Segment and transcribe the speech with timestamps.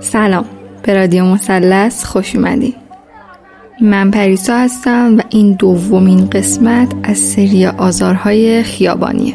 [0.00, 0.44] سلام.
[0.82, 2.74] به رادیو مثلث خوش اومدین
[3.80, 9.34] من پریسا هستم و این دومین قسمت از سری آزارهای خیابانیه.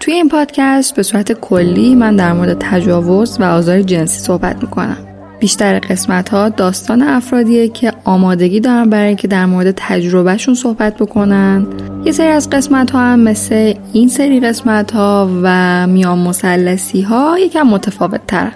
[0.00, 5.11] توی این پادکست به صورت کلی من در مورد تجاوز و آزار جنسی صحبت می‌کنم.
[5.42, 11.66] بیشتر قسمت ها داستان افرادیه که آمادگی دارن برای اینکه در مورد تجربهشون صحبت بکنن.
[12.04, 17.38] یه سری از قسمت ها هم مثل این سری قسمت ها و میان مسلسی ها
[17.38, 18.52] یکم متفاوت ترن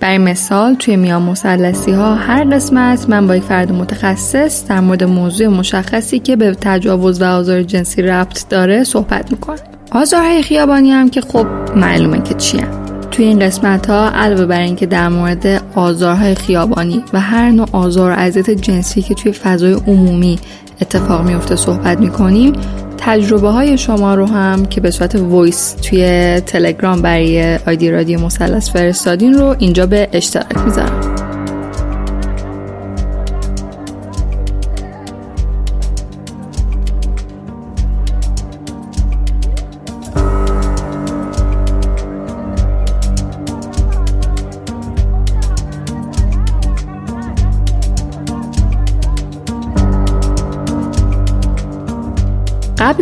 [0.00, 5.04] برای مثال توی میان مسلسی ها هر قسمت من با یک فرد متخصص در مورد
[5.04, 9.58] موضوع مشخصی که به تجاوز و آزار جنسی ربط داره صحبت می‌کنم.
[9.92, 12.89] آزارهای خیابانی هم که خب معلومه که چی هم.
[13.10, 18.10] توی این قسمت ها علاوه بر اینکه در مورد آزارهای خیابانی و هر نوع آزار
[18.10, 20.38] و اذیت جنسی که توی فضای عمومی
[20.80, 22.52] اتفاق میفته صحبت می‌کنیم
[22.98, 28.70] تجربه های شما رو هم که به صورت وایس توی تلگرام برای آیدی رادیو مثلث
[28.70, 31.19] فرستادین رو اینجا به اشتراک می‌ذارم.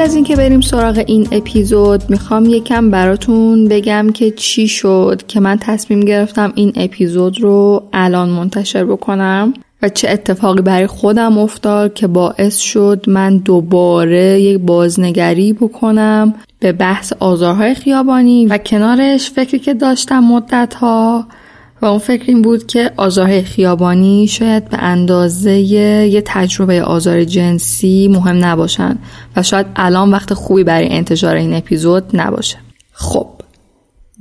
[0.09, 5.59] از اینکه بریم سراغ این اپیزود می‌خوام یکم براتون بگم که چی شد که من
[5.61, 12.07] تصمیم گرفتم این اپیزود رو الان منتشر بکنم و چه اتفاقی برای خودم افتاد که
[12.07, 19.75] باعث شد من دوباره یک بازنگری بکنم به بحث آزارهای خیابانی و کنارش فکری که
[19.75, 21.27] داشتم مدت ها
[21.83, 28.09] و اون فکر این بود که آزار خیابانی شاید به اندازه یه تجربه آزار جنسی
[28.09, 28.99] مهم نباشن
[29.37, 32.57] و شاید الان وقت خوبی برای انتشار این اپیزود نباشه.
[32.93, 33.27] خب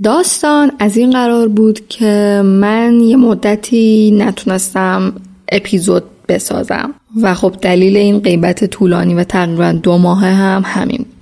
[0.03, 5.13] داستان از این قرار بود که من یه مدتی نتونستم
[5.51, 11.16] اپیزود بسازم و خب دلیل این غیبت طولانی و تقریبا دو ماه هم همین بود.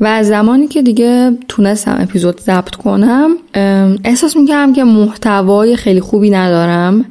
[0.00, 3.30] و از زمانی که دیگه تونستم اپیزود ضبط کنم
[4.04, 7.04] احساس می‌کردم که محتوای خیلی خوبی ندارم.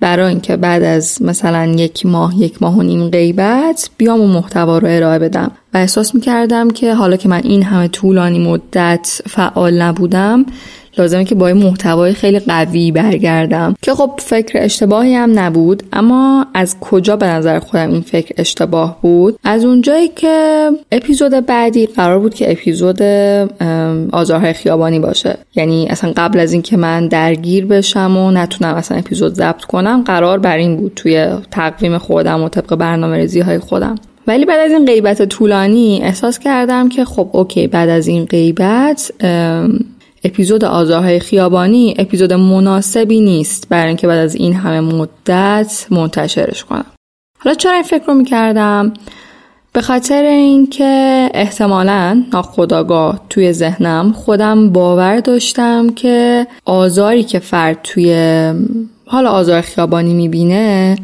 [0.00, 4.78] برای اینکه بعد از مثلا یک ماه یک ماه و نیم غیبت بیام و محتوا
[4.78, 5.50] رو ارائه بدم.
[5.74, 10.46] و احساس می‌کردم که حالا که من این همه طولانی مدت فعال نبودم
[10.98, 13.74] لازمه که با این محتوای خیلی قوی برگردم.
[13.82, 18.98] که خب فکر اشتباهی هم نبود اما از کجا به نظر خودم این فکر اشتباه
[19.02, 23.02] بود؟ از اونجایی که اپیزود بعدی قرار بود که اپیزود
[24.12, 25.38] آزارهای خیابانی باشه.
[25.54, 30.38] یعنی اصلا قبل از اینکه من درگیر بشم و نتونم اصلا اپیزود ضبط کنم قرار
[30.38, 33.94] بر این بود توی تقویم خودم و طبق برنامه ریزی های خودم.
[34.26, 39.12] ولی بعد از این غیبت طولانی احساس کردم که خب اوکی بعد از این غیبت
[40.24, 46.86] اپیزود آزارهای خیابانی اپیزود مناسبی نیست برای اینکه بعد از این همه مدت منتشرش کنم.
[47.38, 48.92] حالا چرا این فکر رو می‌کردم؟
[49.72, 58.14] به خاطر اینکه احتمالا ناخداگاه توی ذهنم خودم باور داشتم که آزاری که فرد توی
[59.06, 60.96] حالا آزار خیابانی می‌بینه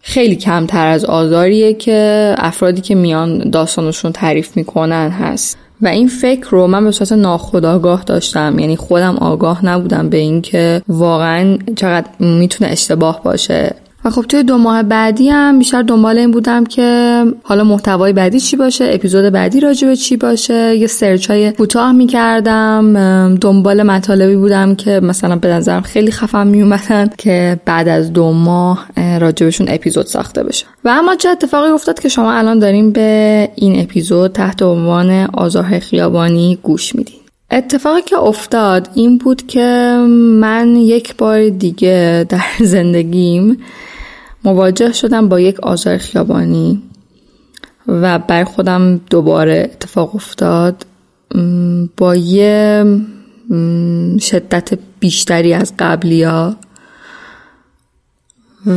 [0.00, 5.58] خیلی کمتر از آزاریه که افرادی که میان داستانشون تعریف می‌کنن هست.
[5.82, 8.58] و این فکر رو من به صورت ناخودآگاه داشتم.
[8.58, 13.74] یعنی خودم آگاه نبودم به اینکه واقعا چقدر می‌تونه اشتباه باشه.
[14.04, 18.40] و خب توی دو ماه بعدی هم بیشتر دنبال این بودم که حالا محتوای بعدی
[18.40, 20.76] چی باشه اپیزود بعدی راجع به چی باشه.
[20.76, 22.94] یه سرچ های کوتاه می‌کردم
[23.40, 28.88] دنبال مطالبی بودم که مثلا به نظرم خیلی خفن میومدن که بعد از دو ماه
[29.18, 30.66] راجبشون اپیزود ساخته بشه.
[30.84, 35.78] و اما چه اتفاقی افتاد که شما الان داریم به این اپیزود تحت عنوان آزار
[35.78, 37.16] خیابانی گوش میدین.
[37.50, 39.96] اتفاقی که افتاد این بود که
[40.40, 42.44] من یک بار دیگه در
[42.74, 43.58] زندگیم
[44.44, 46.82] مواجه شدم با یک آزار خیابانی
[47.88, 50.86] و بر خودم دوباره اتفاق افتاد.
[51.96, 52.84] با یه
[54.20, 56.56] شدت بیشتری از قبلی ها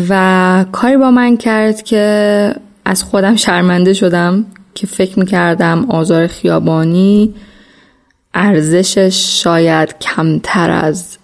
[0.10, 7.34] و کاری با من کرد که از خودم شرمنده شدم که فکر می‌کردم آزار خیابانی
[8.34, 11.18] ارزشش شاید کمتر از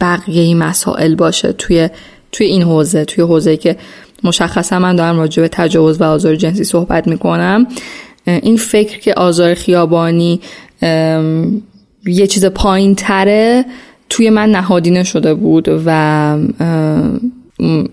[0.00, 1.90] بقیه مسائل باشه توی
[2.36, 3.76] توی این حوزه توی حوزه که
[4.24, 7.66] مشخصا من دارم راجع به تجاوز و آزار جنسی صحبت می‌کنم
[8.26, 10.40] این فکر که آزار خیابانی
[12.06, 13.64] یه چیز پایین تره
[14.08, 16.38] توی من نهادینه شده بود و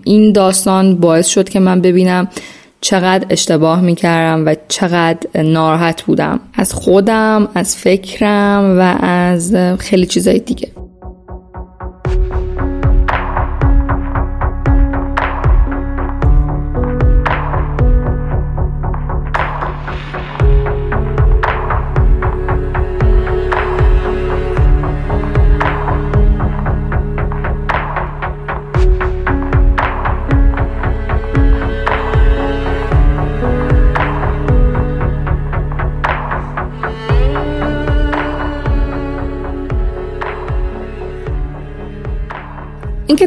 [0.04, 2.28] این داستان باعث شد که من ببینم
[2.80, 6.40] چقدر اشتباه می‌کردم و چقدر ناراحت بودم.
[6.54, 10.68] از خودم از فکرم و از خیلی چیزای دیگه.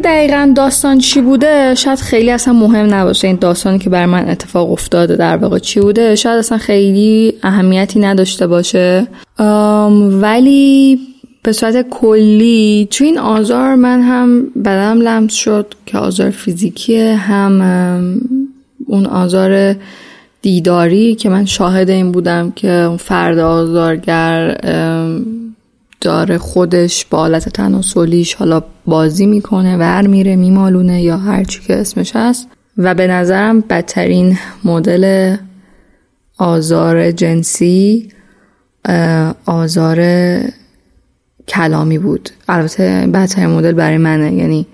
[0.07, 4.71] دقیقا داستان چی بوده شاید خیلی اصلا مهم نباشه این داستانی که بر من اتفاق
[4.71, 6.15] افتاده در واقع چی بوده.
[6.15, 9.07] شاید اصلا خیلی اهمیتی نداشته باشه.
[10.21, 10.99] ولی
[11.43, 17.61] به صورت کلی تو این آزار من هم بدم لمس شد که آزار فیزیکیه هم
[18.87, 19.75] اون آزار
[20.41, 24.57] دیداری که من شاهد این بودم که اون فرد آزارگر
[26.01, 31.75] داره خودش با حالت تناسلیش حالا بازی می‌کنه ور میره میمالونه یا هر چی که
[31.75, 32.47] اسمش هست.
[32.77, 35.35] و به نظرم بدترین مدل
[36.37, 38.09] آزار جنسی
[39.45, 39.97] آزار
[41.47, 42.29] کلامی بود.
[42.47, 44.33] البته بدترین مدل برای منه.
[44.33, 44.67] یعنی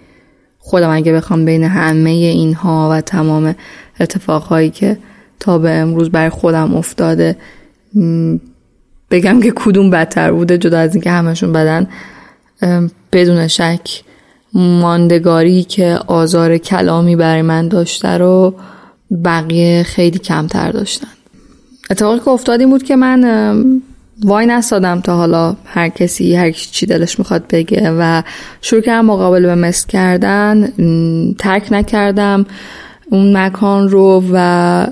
[0.60, 3.56] خودم اگه بخوام بین همه اینها و تمام
[4.00, 4.98] اتفاقهایی که
[5.40, 7.36] تا به امروز برای خودم افتاده
[9.14, 11.88] بگم که کدوم بدتر بوده جدا از اینکه همشون بدن
[13.12, 14.04] بدون شک
[14.54, 18.56] ماندگاری که آزار کلامی برای من داشته رو
[19.26, 21.08] بقیه خیلی کمتر داشتن.
[21.90, 23.82] اتفاقی که افتاد بود که من
[24.24, 28.22] وای نستادم تا حالا هر کسی هر چی دلش می‌خواد بگه و
[28.62, 30.72] شروع کردم مقابل به مثل کردن
[31.40, 32.46] ترک نکردم.
[33.12, 34.88] اون مکان رو و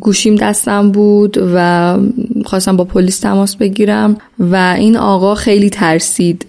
[0.00, 1.96] گوشیم دستم بود و
[2.44, 6.46] خواستم با پلیس تماس بگیرم و این آقا خیلی ترسید.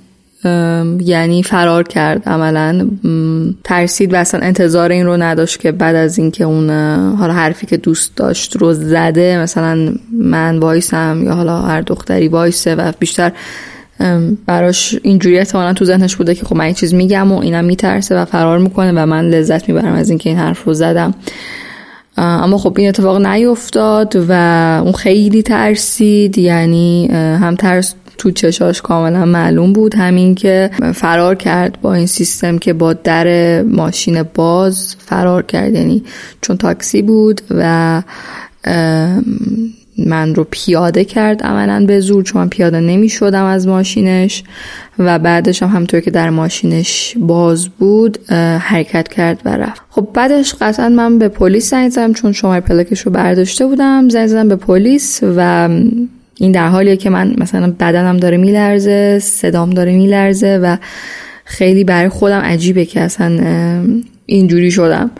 [1.00, 2.90] یعنی فرار کرد عملا.
[3.64, 6.70] ترسید و اصلا انتظار این رو نداشت که بعد از اینکه اون
[7.16, 12.76] حالا حرفی که دوست داشت رو زده مثلا من وایسم یا حالا هر دختری وایسه
[12.76, 13.32] و بیشتر
[14.46, 18.16] براش اینجوری احتمالا تو ذهنش بوده که خب من این چیز میگم و اینم میترسه
[18.16, 21.14] و فرار می‌کنه و من لذت می‌برم از اینکه این حرف رو زدم.
[22.18, 24.32] اما خب این اتفاق نیفتاد و
[24.84, 31.82] اون خیلی ترسید یعنی هم ترس تو چشاش کاملا معلوم بود همین که فرار کرد
[31.82, 36.04] با این سیستم که با در ماشین باز فرار کرد یعنی
[36.42, 38.04] چون تاکسی بود و
[40.06, 44.44] من رو پیاده کرد عملا به زور چون من پیاده نمی شدم از ماشینش.
[45.00, 49.82] و بعدش هم همطور که در ماشینش باز بود حرکت کرد و رفت.
[49.90, 54.10] خب بعدش قطعا من به پلیس زنگ زدم چون شماره پلاکش رو برداشته بودم.
[54.10, 55.70] زنگ زدم به پلیس و
[56.40, 60.78] این در حالیه که من مثلا بدنم داره میلرزه صدام داره میلرزه و
[61.46, 63.40] خیلی برای خودم عجیبه که اصلا
[64.26, 65.12] اینجوری شدم.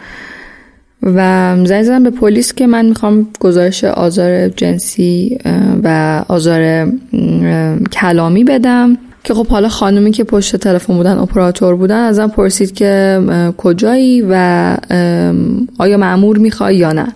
[1.04, 5.38] و زنگ زدم به پلیس که من می‌خوام گزارش آزار جنسی
[5.84, 6.92] و آزار
[7.92, 8.98] کلامی بدم.
[9.24, 13.22] که خب حالا خانومی که پشت تلفن بودن اپراتور بودن ازم پرسید که
[13.58, 14.34] کجایی و
[15.78, 17.08] آیا معمور می‌خوای یا نه.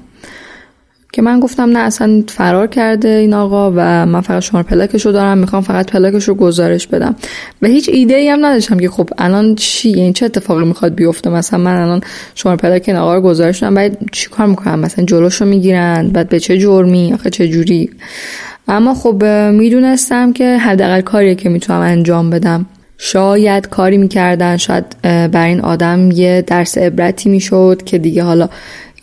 [1.14, 5.12] که من گفتم نه اصلا فرار کرده این آقا و من فقط شماره پلاکش رو
[5.12, 7.16] دارم می‌خوام فقط پلاکش رو گزارش بدم.
[7.62, 11.30] و هیچ ایده ای هم نداشتم که خب الان چی یعنی چه اتفاقی می‌خواد بیفته؟
[11.30, 12.02] مثلا من الان
[12.36, 16.30] شماره پلاک این آقا رو گزارش بدم بعد چیکار می‌کنم؟ مثلا جلوش رو می‌گیرن بعد
[16.30, 17.90] به چه جرمی؟ آخه چه جوری؟
[18.68, 22.66] اما خب می‌دونستم که حداقل کاریه که می‌تونم انجام بدم.
[22.98, 28.50] شاید کاری می‌کردن شاید بر این آدم یه درس عبرتی می‌شد که دیگه حالا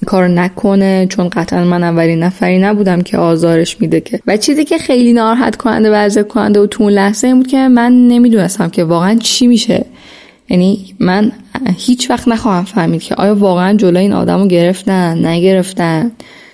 [0.07, 4.21] کار نکنه چون قطعا من اولین نفری نبودم که آزارش میده که.
[4.27, 7.47] و چیزی که خیلی ناراحت کننده و ارزه کننده و تو اون لحظه این بود
[7.47, 9.85] که من نمی‌دونستم که واقعا چی میشه.
[10.49, 11.33] یعنی من
[11.77, 16.13] هیچ وقت نخواهم فهمید که آیا واقعا جلوی این آدم رو گرفتن نگرفتن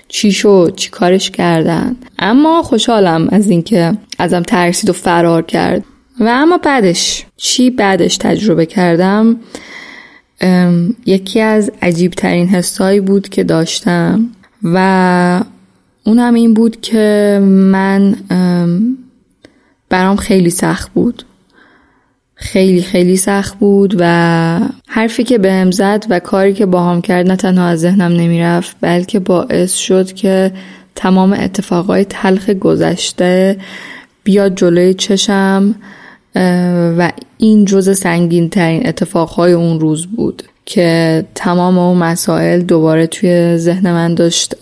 [0.08, 1.96] چی شد چی کارش کردن.
[2.18, 5.84] اما خوشحالم از اینکه ازم ترسید و فرار کرد.
[6.20, 9.36] و اما بعدش چی بعدش تجربه کردم؟
[11.06, 14.26] یکی از عجیب ترین حسایی بود که داشتم
[14.62, 15.42] و
[16.04, 18.16] اونم این بود که من
[19.88, 21.22] برام خیلی سخت بود.
[22.34, 27.36] خیلی خیلی سخت بود و حرفی که بهم زد و کاری که باهام کرد نه
[27.36, 30.52] تنها از ذهنم نمی‌رفت بلکه باعث شد که
[30.94, 33.56] تمام اتفاقای تلخ گذشته
[34.24, 35.74] بیاد جلوی چشم.
[36.98, 43.56] و این جز سنگین ترین اتفاقهای اون روز بود که تمام اون مسائل دوباره توی
[43.56, 44.54] ذهن من داشت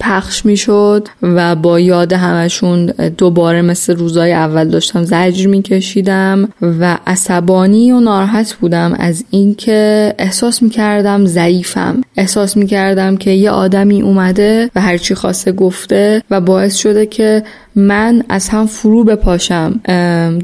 [0.00, 2.86] پخش می‌شد و با یاد همشون
[3.18, 10.62] دوباره مثل روزای اول داشتم زجر میکشیدم و عصبانی و ناراحت بودم از اینکه احساس
[10.62, 12.00] می‌کردم ضعیفم.
[12.16, 17.42] احساس می‌کردم که یه آدمی اومده و هرچی خواسته گفته و باعث شده که
[17.76, 19.80] من از هم فرو بپاشم.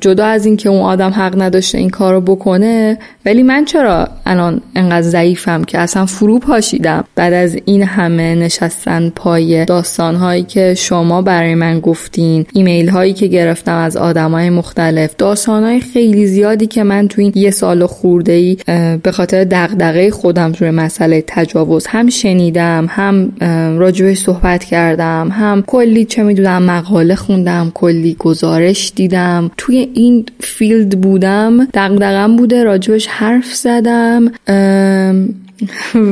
[0.01, 2.99] جدا از اینکه اون آدم حق نداشته این کارو بکنه.
[3.25, 9.11] ولی من چرا الان انقدر ضعیفم که اصلا فرو پاشیدم؟ بعد از این همه نشستن
[9.11, 14.51] پای داستان هایی که شما برای من گفتین ایمیل هایی که گرفتم از آدم های
[14.51, 18.57] مختلف داستان های خیلی زیادی که من تو این یه سال خورده ای
[19.03, 23.33] به خاطر دغدغه خودم روی مسئله تجاوز هم شنیدم هم
[23.79, 29.51] راجبش صحبت کردم هم کلی چه می‌دونم مقاله خوندم کلی گزارش دیدم.
[29.57, 34.33] توی این فیلد بودم دقدقم بوده راجبش حرف زدم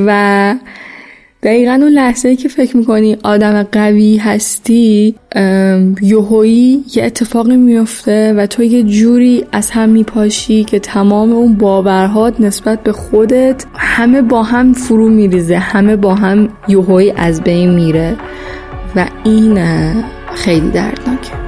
[0.07, 0.55] و
[1.43, 5.15] دقیقا اون لحظه که فکر می‌کنی آدم قوی هستی
[6.03, 12.41] یوهویی یه اتفاقی میفته و تو یه جوری از هم میپاشی که تمام اون باورهات
[12.41, 18.17] نسبت به خودت همه با هم فرو میریزه همه با هم یوهویی از بین میره.
[18.97, 19.59] و این
[20.35, 21.45] خیلی دردناکه.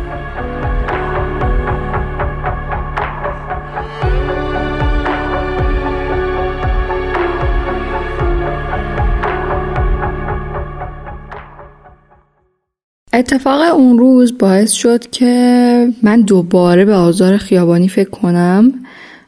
[13.12, 18.72] اتفاق اون روز باعث شد که من دوباره به آزار خیابانی فکر کنم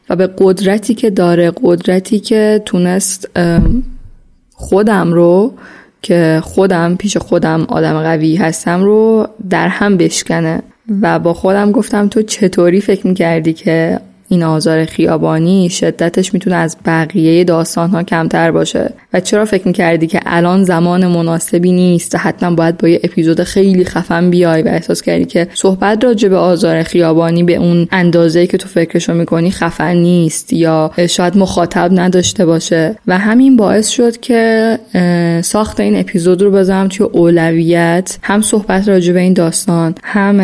[0.09, 3.29] و به قدرتی که داره قدرتی که تونست
[4.53, 5.53] خودم رو
[6.01, 10.63] که خودم پیش خودم آدم قوی هستم رو در هم بشکنه.
[11.01, 13.99] و با خودم گفتم تو چطوری فکر می‌کردی که
[14.31, 18.93] این آزار خیابانی شدتش می‌تونه از بقیه داستان ها کمتر باشه.
[19.13, 23.43] و چرا فکر می‌کردی که الان زمان مناسبی نیست؟ و حتما باید با یه اپیزود
[23.43, 28.47] خیلی خفن بیای و احساس کردی که صحبت راجع به آزار خیابانی به اون اندازه
[28.47, 32.95] که تو فکرشو می‌کنی خفن نیست یا شاید مخاطب نداشته باشه.
[33.07, 34.79] و همین باعث شد که
[35.43, 38.17] ساخت این اپیزود رو بذارم توی اولویت.
[38.23, 40.39] هم صحبت راجع به این داستان هم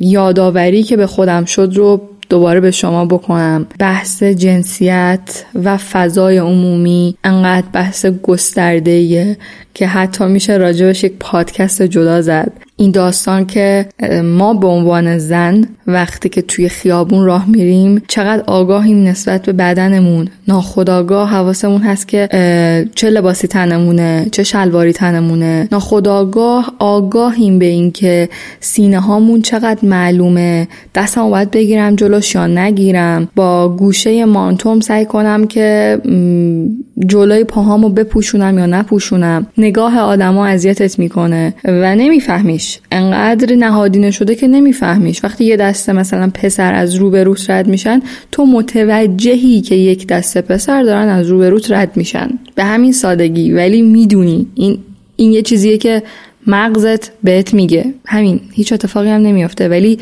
[0.00, 3.66] یادآوری که به خودم شد رو دوباره به شما بکنم.
[3.78, 9.36] بحث جنسیت و فضای عمومی انقدر بحث گسترده
[9.74, 12.52] که حتی میشه راجبش یک پادکست جدا زد.
[12.76, 13.86] این داستان که
[14.24, 20.28] ما به عنوان زن وقتی که توی خیابون راه میریم چقدر آگاهیم نسبت به بدنمون.
[20.48, 22.28] ناخداگاه حواسمون هست که
[22.94, 25.68] چه لباسی تنمونه چه شلواری تنمونه.
[25.72, 28.28] ناخداگاه آگاهیم به اینکه
[28.60, 30.68] سینه هامون چقدر معلومه.
[30.94, 33.28] دستمو باید بگیرم جلوش یا نگیرم.
[33.36, 35.98] با گوشه مانتوم سعی کنم که
[37.06, 39.46] جلوی پاهامو بپوشونم یا نپوشونم.
[39.58, 42.63] نگاه آدما اذیتت می‌کنه و نمیفهمیش.
[42.92, 45.24] انقدر نهادینه شده که نمیفهمیش.
[45.24, 48.02] وقتی یه دسته مثلا پسر از رو به روت رد میشن
[48.32, 52.28] تو متوجهی که یک دسته پسر دارن از رو به روت رد میشن.
[52.54, 53.52] به همین سادگی.
[53.52, 54.78] ولی می‌دونی این
[55.16, 56.02] این یه چیزیه که
[56.46, 57.94] مغزت بهت میگه.
[58.06, 58.40] همین.
[58.52, 59.68] هیچ اتفاقی هم نمیافته.
[59.68, 59.98] ولی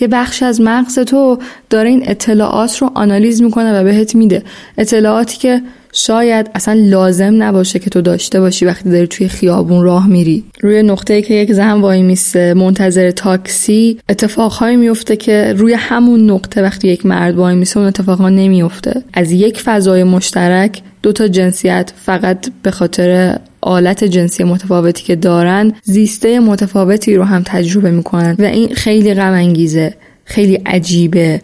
[0.00, 1.38] یه بخش از مغز تو
[1.70, 4.42] داره این اطلاعات رو آنالیز می‌کنه و بهت میده.
[4.78, 5.62] اطلاعاتی که
[5.92, 10.44] شاید اصلا لازم نباشه که تو داشته باشی وقتی داری توی خیابون راه میری.
[10.60, 16.62] روی نقطه که یک زن وای میسته منتظر تاکسی اتفاقهایی میفته که روی همون نقطه
[16.62, 19.02] وقتی یک مرد وای میسته اون اتفاقها نمیفته.
[19.14, 25.72] از یک فضای مشترک دو تا جنسیت فقط به خاطر آلت جنسی متفاوتی که دارن
[25.82, 28.36] زیسته متفاوتی رو هم تجربه می‌کنن.
[28.38, 29.94] و این خیلی غم انگیزه
[30.24, 31.40] خیلی عجیبه.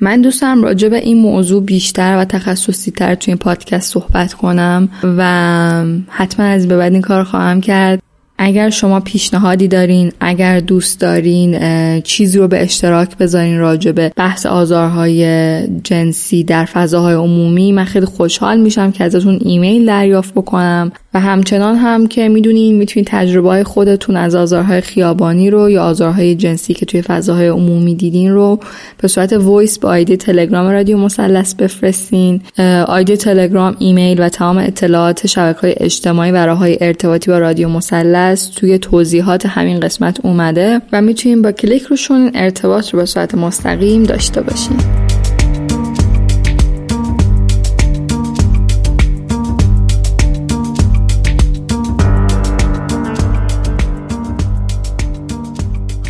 [0.00, 4.34] من دوست دارم راجع به این موضوع بیشتر و تخصصی تر توی این پادکست صحبت
[4.34, 8.02] کنم و حتما از به بعد این کار خواهم کرد.
[8.38, 11.58] اگر شما پیشنهادی دارین اگر دوست دارین
[12.00, 18.06] چیزی رو به اشتراک بذارین راجع به بحث آزارهای جنسی در فضاهای عمومی من خیلی
[18.06, 20.92] خوشحال میشم که ازتون ایمیل دریافت بکنم.
[21.14, 26.34] و همچنان هم که می‌دونین می‌تونین تجربه های خودتون از آزارهای خیابانی رو یا آزارهای
[26.34, 28.60] جنسی که توی فضاهای عمومی دیدین رو
[29.02, 32.40] به صورت voice با آیدی تلگرام رادیو مثلث بفرستین.
[32.86, 37.68] آیدی تلگرام ایمیل و تمام اطلاعات شبکه های اجتماعی و راه های ارتباطی با رادیو
[37.68, 43.34] مثلث توی توضیحات همین قسمت اومده و می‌تونین با کلیک روشون ارتباط رو به صورت
[43.34, 44.76] مستقیم داشته باشین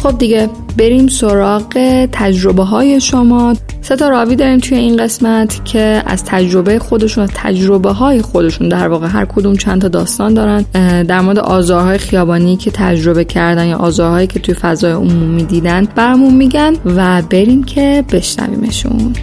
[0.02, 1.72] خب دیگه بریم سراغ
[2.12, 3.54] تجربه های شما.
[3.82, 8.68] سه تا راوی داریم توی این قسمت که از تجربه خودشون از تجربه های خودشون
[8.68, 10.64] در واقع هر کدوم چند تا داستان دارن.
[11.02, 16.34] در مورد آزارهای خیابانی که تجربه کردن یا آزارهایی که توی فضای عمومی دیدن برامون
[16.34, 19.14] میگن و بریم که بشنویمشون.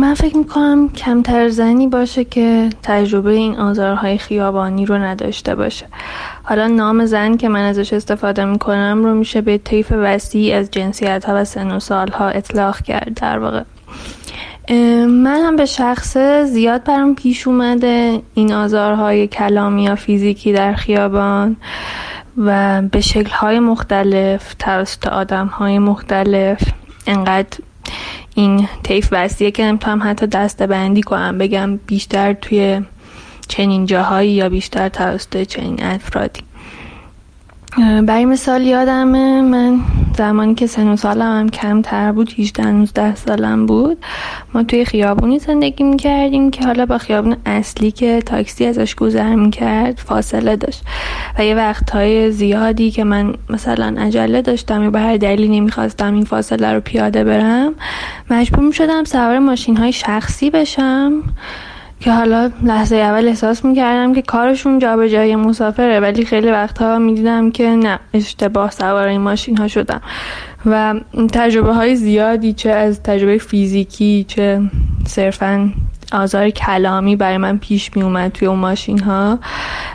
[0.00, 5.86] من فکر می‌کنم کمتر زنی باشه که تجربه این آزارهای خیابانی رو نداشته باشه.
[6.42, 11.24] حالا نام زن که من ازش استفاده می‌کنم رو میشه به طیف وسیع از جنسیت
[11.24, 13.62] ها و سن و سال ها اطلاق کرد در واقع.
[15.06, 21.56] من هم به شخص زیاد برام پیش اومده این آزارهای کلامی یا فیزیکی در خیابان
[22.36, 26.62] و به شکلهای مختلف توسط آدمهای مختلف
[27.06, 27.58] انقدر
[28.34, 31.38] این طیف وسیعه که نمی‌تونم حتی دسته بندی کنم.
[31.38, 32.82] بگم بیشتر توی
[33.48, 36.49] چنین جاهایی یا بیشتر توسط چنین افرادی.
[37.78, 39.80] برای مثال یادمه من
[40.16, 44.04] زمانی که سن و سالم هم کمتر بود 18 19 سالم بود.
[44.54, 49.98] ما توی خیابونی زندگی می‌کردیم که حالا با خیابون اصلی که تاکسی ازش گذر می‌کرد
[50.06, 50.82] فاصله داشت.
[51.38, 56.24] و یه وقتهای زیادی که من مثلا عجله داشتم یا به هر دلیلی نمی‌خواستم این
[56.24, 57.74] فاصله رو پیاده برم
[58.30, 61.22] مجبور می‌شدم سوار ماشین های شخصی بشم.
[62.00, 67.68] که حالا لحظه اول احساس می‌کردم که کارشون جابجایی مسافره ولی خیلی وقتها می‌دیدم که
[67.68, 70.00] نه اشتباه سوار این ماشین ها شدم.
[70.66, 70.94] و
[71.32, 74.60] تجربه های زیادی چه از تجربه فیزیکی چه
[75.06, 75.72] صرفا
[76.12, 79.38] آزار کلامی برای من پیش می اومد توی اون ماشین ها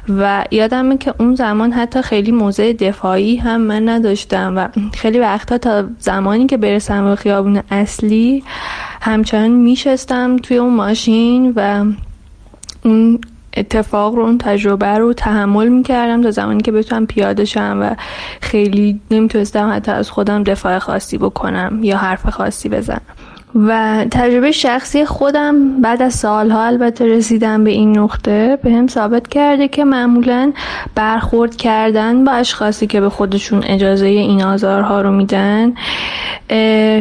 [0.09, 5.57] و یادمه که اون زمان حتی خیلی موضع دفاعی هم من نداشتم و خیلی وقتا
[5.57, 8.43] تا زمانی که برسم به خیابون اصلی
[9.01, 11.85] همچنان میشستم توی اون ماشین و
[12.83, 13.19] اون
[13.57, 17.95] اتفاق رو اون تجربه رو تحمل می‌کردم تا زمانی که بتونم پیاده شم و
[18.41, 23.14] خیلی نمی‌تونستم حتی از خودم دفاع خاصی بکنم یا حرف خاصی بزنم.
[23.55, 29.27] و تجربه شخصی خودم بعد از سالها البته رسیدم به این نقطه به هم ثابت
[29.27, 30.53] کرده که معمولا
[30.95, 35.73] برخورد کردن با اشخاصی که به خودشون اجازه این آزارها رو میدن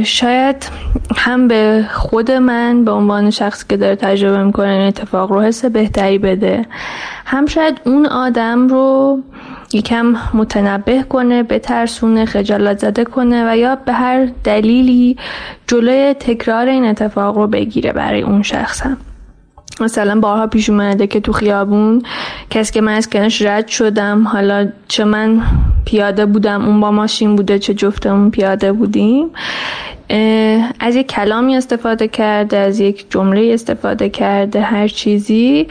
[0.04, 0.70] شاید
[1.16, 5.64] هم به خود من به عنوان شخصی که داره تجربه می‌کنه این اتفاق رو حس
[5.64, 6.66] بهتری بده.
[7.26, 9.18] هم شاید اون آدم رو
[9.74, 15.16] یکم متنبه کنه بترسونه خجالت زده کنه و یا به هر دلیلی
[15.66, 18.96] جلوی تکرار این اتفاق رو بگیره برای اون شخص هم
[19.80, 22.02] مثلا بارها پیش اومده که تو خیابون
[22.50, 25.42] کسی که من از کنش رد شدم حالا چه من
[25.84, 29.30] پیاده بودم اون با ماشین بوده چه جفتمون پیاده بودیم.
[30.80, 35.66] از یک کلامی استفاده کرده از یک جمله استفاده کرده هر چیزی.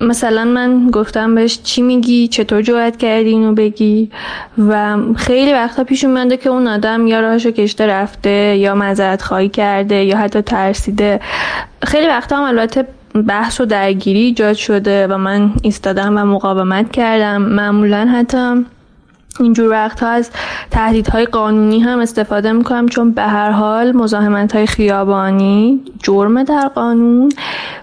[0.00, 4.10] مثلا من گفتم بهش چی میگی؟ چطور جوعت کردی اینو بگی؟
[4.58, 9.48] و خیلی وقتا پیش اومده که اون آدم یا راهشو کشته رفته یا مذارت خواهی
[9.48, 11.20] کرده یا حتی ترسیده.
[11.82, 12.86] خیلی وقتا هم البته
[13.26, 17.42] بحث و درگیری ایجاد شده و من ایستادم و مقاومت کردم.
[17.42, 18.64] معمولا حتی
[19.40, 20.30] اینجور وقتها از
[20.70, 27.32] تهدیدهای قانونی هم استفاده می‌کنم چون به هر حال مزاحمت های خیابانی جرمه در قانون.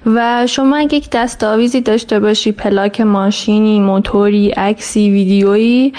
[0.05, 5.93] و شما اگه یک دستاویزی داشته باشی پلاک ماشینی موتوری عکسی ویدیویی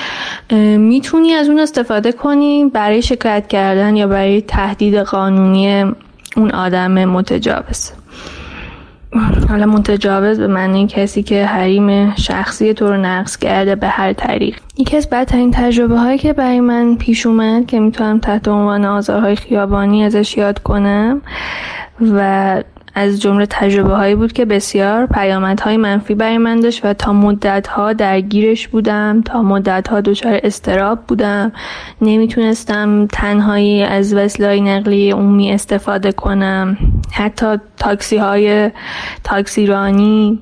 [0.78, 5.94] می‌تونی از اون استفاده کنی برای شکایت کردن یا برای تهدید قانونی
[6.36, 8.01] اون آدم متجاوز.
[9.48, 14.56] حالا متجاوز به معنی کسی که حریم شخصی تو رو نقص کرده به هر طریق.
[14.78, 19.36] یکی از بدترین تجربه هایی که برای من پیش اومد که می‌تونم تحت عنوان آزارهای
[19.36, 21.22] خیابانی ازش یاد کنم
[22.00, 22.62] و
[22.94, 25.06] از جمله تجربه هایی بود که بسیار
[25.62, 30.40] های منفی برای من داشت و تا مدت ها درگیرش بودم تا مدت ها دچار
[30.42, 31.52] استراب بودم.
[32.02, 36.76] نمی‌تونستم تنهایی از وسیله نقلیه عمومی استفاده کنم.
[37.12, 38.70] حتی تاکسی های
[39.24, 40.40] تاکسی رانی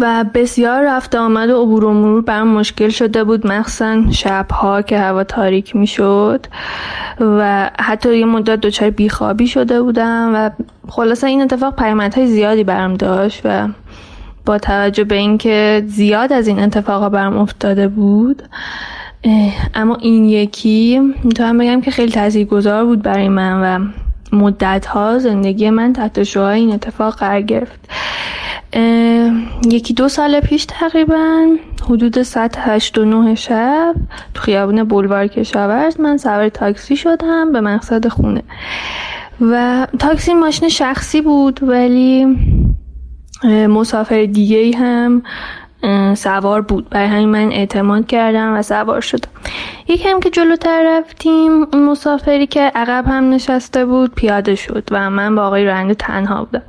[0.00, 4.98] و بسیار رفت آمد و عبور و مرور برام مشکل شده بود مخصوصا شبها که
[4.98, 6.46] هوا تاریک می شد
[7.20, 10.50] و حتی یه مدت دچار بیخوابی شده بودم و
[10.88, 13.68] خلاصه این اتفاق های زیادی برام داشت و
[14.46, 18.42] با توجه به اینکه زیاد از این اتفاقا برام افتاده بود
[19.74, 23.88] اما این یکی می‌تونم بگم که خیلی تاثیرگذار بود برای من و
[24.32, 27.90] مدت ها زندگی من تحت شعاع این اتفاق قرار گرفت.
[29.70, 33.94] یکی دو سال پیش تقریبا حدود ساعت هشت و نه شب
[34.34, 38.42] تو خیابون بولوار کشاورز من سوار تاکسی شدم به مقصد خونه.
[39.40, 42.26] و تاکسی ماشین شخصی بود ولی
[43.44, 45.22] مسافر دیگه هم
[46.14, 46.88] سوار بود.
[46.88, 49.28] برای همین من اعتماد کردم و سوار شدم.
[49.88, 55.34] یکم که جلوتر رفتیم اون مسافری که عقب هم نشسته بود پیاده شد و من
[55.34, 56.62] با آقای رنده تنها بودم.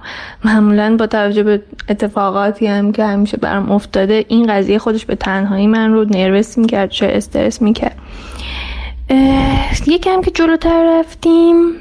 [0.46, 5.68] معمولا با توجه به اتفاقاتی هم که همیشه برام افتاده این قضیه خودش به تنهایی
[5.68, 7.98] من رو نروس می‌کرد چه استرس می‌کرد.
[9.88, 11.72] یکم که جلوتر رفتیم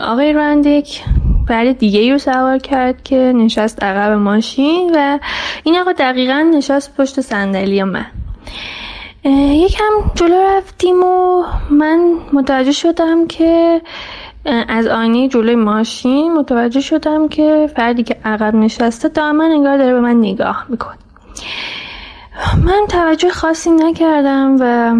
[0.00, 1.04] آقای رندک
[1.48, 5.18] فرد دیگه رو سوار کرد که نشست عقب ماشین و
[5.64, 8.06] این آقا دقیقا نشست پشت صندلی من.
[9.24, 13.80] یکم جلو رفتیم و من متوجه شدم که
[14.68, 20.00] از آینه جلوی ماشین متوجه شدم که فردی که عقب نشسته دائما انگار داره به
[20.00, 20.98] من نگاه می‌کنه.
[22.64, 24.94] من توجه خاصی نکردم و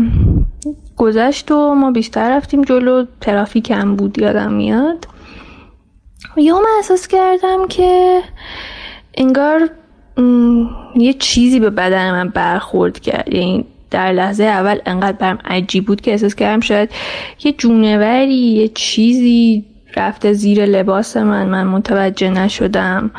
[0.96, 3.04] گذشت و ما بیشتر رفتیم جلو.
[3.20, 5.06] ترافیک هم بود یادم میاد.
[6.38, 8.22] یه من احساس کردم که
[9.14, 9.70] انگار
[10.96, 13.34] یه چیزی به بدن من برخورد کرد.
[13.34, 16.90] یعنی در لحظه اول انقدر برم عجیب بود که احساس کردم شاید
[17.44, 19.64] یه جونوری یه چیزی
[19.96, 21.48] رفته زیر لباس من.
[21.48, 23.10] من متوجه نشدم.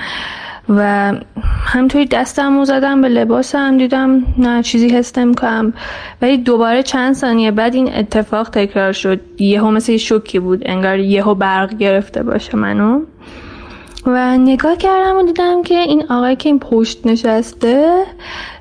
[0.70, 1.14] و
[1.64, 5.74] همطوری دستم رو زدم به لباسم دیدم نه چیزی حس کنم
[6.22, 9.20] ولی دوباره چند ثانیه بعد این اتفاق تکرار شد.
[9.40, 13.02] یهو مثل شوکی بود انگار یهو برق گرفته باشه منو.
[14.06, 18.04] و نگاه کردم و دیدم که این آقای که این پشت نشسته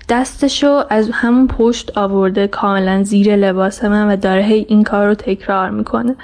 [0.09, 5.14] دستشو از همون پشت آورده کاملا زیر لباس من و داره هی این کار رو
[5.14, 6.16] تکرار می‌کنه.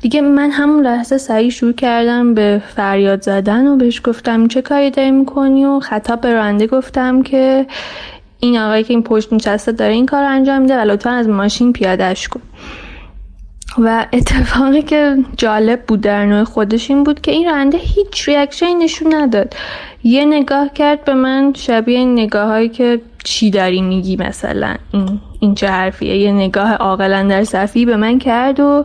[0.00, 4.90] دیگه من همون لحظه سریع شروع کردم به فریاد زدن و بهش گفتم چه کاری
[4.90, 7.66] داری می‌کنی؟ و خطاب به راننده گفتم که
[8.40, 11.28] این آقایی که این پشت نشسته داره این کار رو انجام میده و لطفا از
[11.28, 12.40] ماشین پیادهش کن.
[13.78, 18.74] و اتفاقی که جالب بود در نوع خودش این بود که این راننده هیچ ریاکشنی
[18.74, 19.54] نشون نداد.
[20.04, 25.54] یه نگاه کرد به من شبیه نگاه هایی که چی داری میگی مثلا؟ این این
[25.54, 28.84] چه حرفیه؟ یه نگاه عاقلا در صفی به من کرد و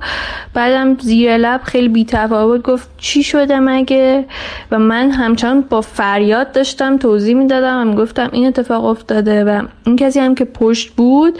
[0.53, 4.25] بعدم زیر لب خیلی بیتفاوت گفت چی شده مگه؟
[4.71, 9.95] و من همچنان با فریاد داشتم توضیح می‌دادم و گفتم این اتفاق افتاده و این
[9.95, 11.39] کسی هم که پشت بود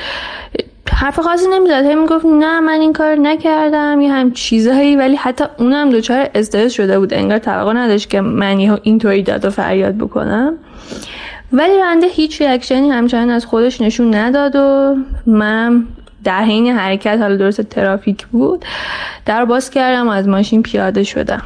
[0.94, 5.44] حرف خاصی نمی‌داد هی می‌گفت نه من این کار نکردم یه هم چیزهایی ولی حتی
[5.58, 7.14] اونم دچار استرس شده بود.
[7.14, 10.54] انگار توقع نداشت که من یه اینطوری داد و فریاد بکنم.
[11.54, 15.86] ولی رنده هیچ ریاکشنی همچنان از خودش نشون نداد و من
[16.24, 18.66] در حین حرکت حالا درست ترافیک بود
[19.26, 21.44] در باز کردم و از ماشین پیاده شدم.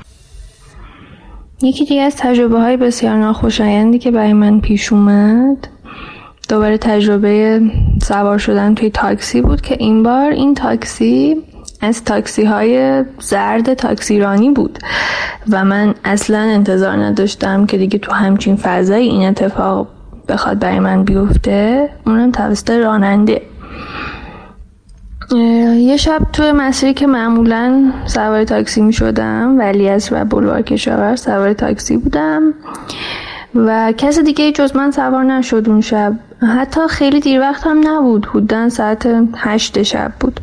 [1.62, 5.68] یکی دیگه از تجربه های بسیار ناخوشایندی که برای من پیش اومد
[6.50, 7.62] دوباره تجربه
[8.04, 11.36] سوار شدن توی تاکسی بود که این بار این تاکسی
[11.82, 14.80] از تاکسی های زرد تاکسیرانی بود
[15.50, 19.88] و من اصلا انتظار نداشتم که دیگه تو همچین فضایی این اتفاق
[20.30, 21.90] بخواد برای من بیفته.
[22.06, 23.42] اونم توسط راننده.
[25.78, 31.16] یه شب توی مسیری که معمولا سوار تاکسی می شدم ولی از و بلوار کشاور
[31.16, 32.54] سوار تاکسی بودم.
[33.56, 36.14] و کس دیگه جز من سوار نشد اون شب.
[36.58, 38.26] حتی خیلی دیر وقت هم نبود.
[38.26, 40.40] حدودا ساعت هشت شب بود.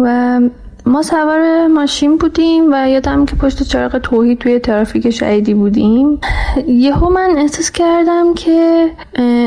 [0.00, 0.40] و
[0.86, 6.20] ما سوار ماشین بودیم و یادم که پشت چراغ توحید توی ترافیک شهیدی بودیم.
[6.66, 8.90] یهو من احساس کردم که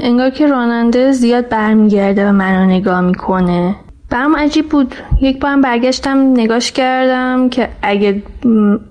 [0.04, 3.76] انگار که راننده زیاد برمیگرده و منو نگاه می‌کنه.
[4.12, 4.96] برام عجیب بود.
[5.22, 8.24] یک بارم برگشتم نگاش کردم که اگه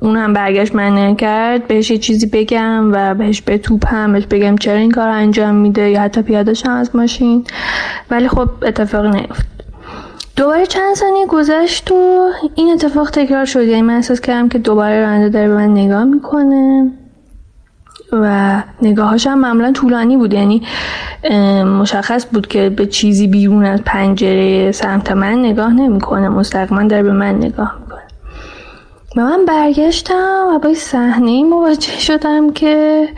[0.00, 4.56] اون هم برگشت من کرد بهش یه چیزی بگم و بهش به هم بهش بگم
[4.56, 7.44] چرا این کار انجام میده یا حتی پیاده از ماشین.
[8.10, 9.46] ولی خب اتفاقی نیفت
[10.36, 13.62] دوباره چند ثانیه گذشت و این اتفاق تکرار شد.
[13.62, 16.90] یعنی من احساس کردم که دوباره راننده داره به من نگاه می‌کنه.
[18.12, 20.34] و نگاهاش هم معمولا طولانی بود.
[20.34, 20.62] یعنی
[21.80, 26.28] مشخص بود که به چیزی بیرون از پنجره سمت من نگاه نمی‌کنه.
[26.28, 28.00] مستقیما داره به من نگاه می‌کنه.
[29.16, 33.08] و من برگشتم و با صحنه مواجه شدم که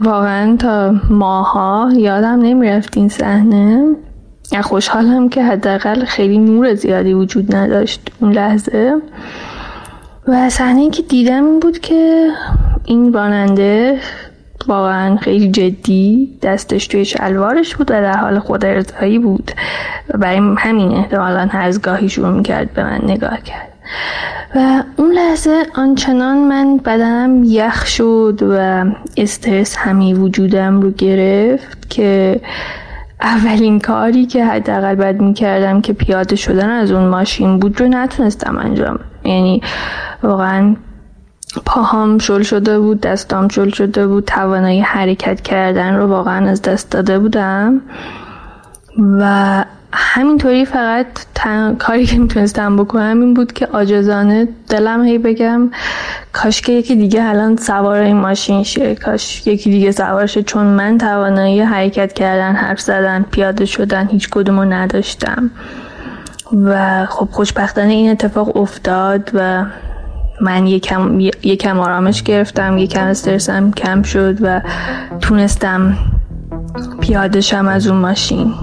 [0.00, 3.96] واقعا تا ماها یادم نمی‌رفت این صحنه.
[4.62, 8.94] خوشحالم که حداقل خیلی نور زیادی وجود نداشت اون لحظه.
[10.28, 12.28] و صحنه که دیدم این بود که
[12.84, 13.98] این راننده
[14.66, 19.50] واقعا خیلی جدی دستش توی شلوارش بود و در حال خود ارزایی بود
[20.14, 23.68] و برای همین احتمالا هرزگاهی شروع می‌کرد به من نگاه کرد.
[24.54, 28.84] و اون لحظه آنچنان من بدنم یخ شد و
[29.16, 32.40] استرس همی وجودم رو گرفت که
[33.20, 38.58] اولین کاری که حداقل باید می‌کردم که پیاده شدن از اون ماشین بود رو نتونستم
[38.58, 39.62] انجام یعنی
[40.22, 40.76] واقعا
[41.64, 46.90] پاهام شل شده بود دستام شل شده بود توانایی حرکت کردن رو واقعا از دست
[46.90, 47.80] داده بودم.
[48.98, 51.06] و همینطوری فقط
[51.78, 55.70] کاری که می‌تونستم بکنم این بود که آجزانه دلم هی بگم
[56.32, 60.66] کاش که یکی دیگه الان سوار این ماشین شه کاش یکی دیگه سوار شه چون
[60.66, 65.50] من توانایی حرکت کردن حرف زدن پیاده شدن هیچ کدومو نداشتم.
[66.52, 69.64] و خب خوشبختانه این اتفاق افتاد و
[70.40, 74.60] من یکم, یکم آرامش گرفتم یکم استرسم کم شد و
[75.20, 75.98] تونستم
[77.00, 78.54] پیاده شم از اون ماشین.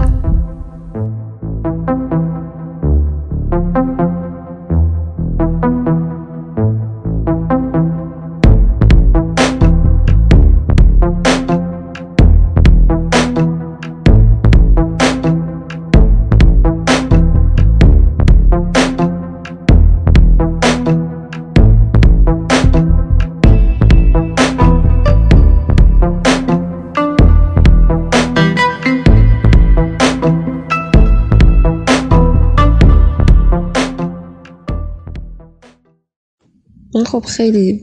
[37.10, 37.80] خب خیلی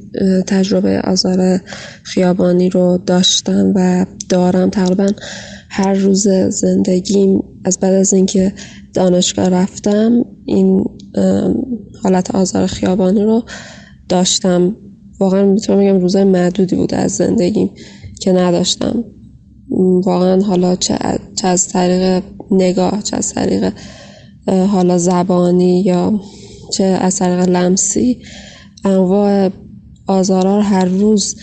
[0.48, 1.62] تجربه آزار
[2.04, 4.70] خیابانی رو داشتم و دارم.
[4.70, 5.08] تقریبا
[5.70, 8.54] هر روز زندگیم از بعد از اینکه
[8.94, 10.86] دانشگاه رفتم این
[12.04, 13.44] حالت آزار خیابانی رو
[14.10, 14.76] داشتم.
[15.20, 17.70] واقعا می‌تونم بگم روزای معدودی بود از زندگیم
[18.22, 19.04] که نداشتم.
[20.06, 20.98] واقعا حالا چه
[21.44, 23.74] از طریق نگاه چه از طریق
[24.48, 26.20] حالا زبانی یا
[26.74, 28.22] چه از طریق لمسی
[28.86, 29.50] انواع
[30.08, 31.36] آزارا رو هر روز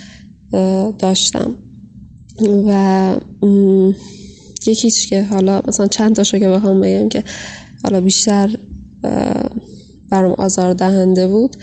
[0.98, 1.56] داشتم.
[2.66, 3.16] و
[4.66, 7.24] یکیش که حالا مثلا چند تاشو که بخوام بگم که
[7.84, 8.56] حالا بیشتر
[10.10, 11.56] برام آزار دهنده بود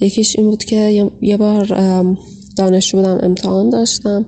[0.00, 1.66] یکیش این بود که یه بار
[2.56, 4.26] دانشجو بودم امتحان داشتم.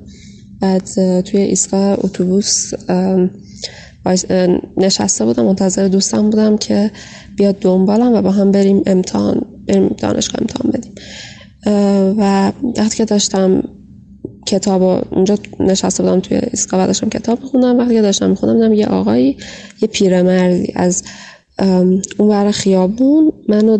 [0.60, 0.84] بعد
[1.20, 2.72] توی ایستگاه اتوبوس
[4.76, 6.90] نشسته بودم منتظر دوستم بودم که
[7.36, 10.94] بیاد دنبالم و با هم بریم امتحان بریم دانشگاه امتحان بدیم.
[12.18, 13.62] و وقتی که داشتم
[14.46, 17.78] کتاب اونجا نشسته بودم توی ایستگاه و داشتم کتاب میخوندم.
[17.78, 19.36] وقتی که داشتم میخوندم دیدم یه آقایی
[19.82, 21.02] یه پیرمردی از
[22.18, 23.78] اون ور خیابون منو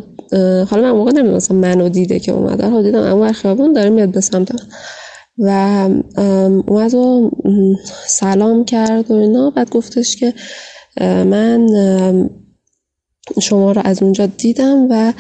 [0.71, 2.71] حالا من موقع نمی‌دونم مثلا منو دیده که اومده.
[2.71, 4.53] رو دیدم اون ور خیابون داره میاد به سمت
[5.39, 5.89] و
[6.67, 7.31] اومد و
[8.07, 9.51] سلام کرد و اینا.
[9.51, 10.35] بعد گفتش که
[11.01, 11.67] من
[13.41, 15.13] شما رو از اونجا دیدم و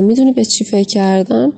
[0.00, 1.52] می‌دونی به چی فکر کردم؟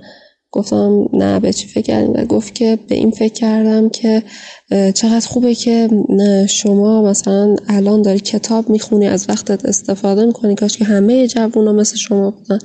[0.53, 4.23] گفتم نه به چی فکر کردیم و گفت که به این فکر کردم که
[4.71, 5.89] چقدر خوبه که
[6.49, 11.97] شما مثلا الان داری کتاب می‌خونی از وقتت استفاده می‌کنی کاش که همه جوونا مثل
[11.97, 12.59] شما بودن.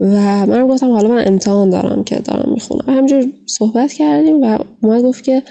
[0.00, 2.94] و من گفتم حالا من امتحان دارم که دارم می‌خونم.
[2.94, 5.42] همینجور صحبت کردیم و اومد گفت که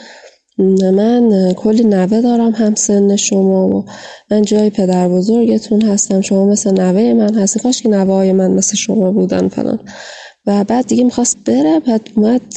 [0.57, 3.85] من کلی نوه دارم هم سن شما و
[4.31, 6.21] من جای پدر بزرگتون هستم.
[6.21, 7.59] شما مثل نوه من هستی.
[7.59, 9.79] کاش که نوه های من مثل شما بودن فلان.
[10.45, 12.53] و بعد دیگه می‌خواست بره بعد اومد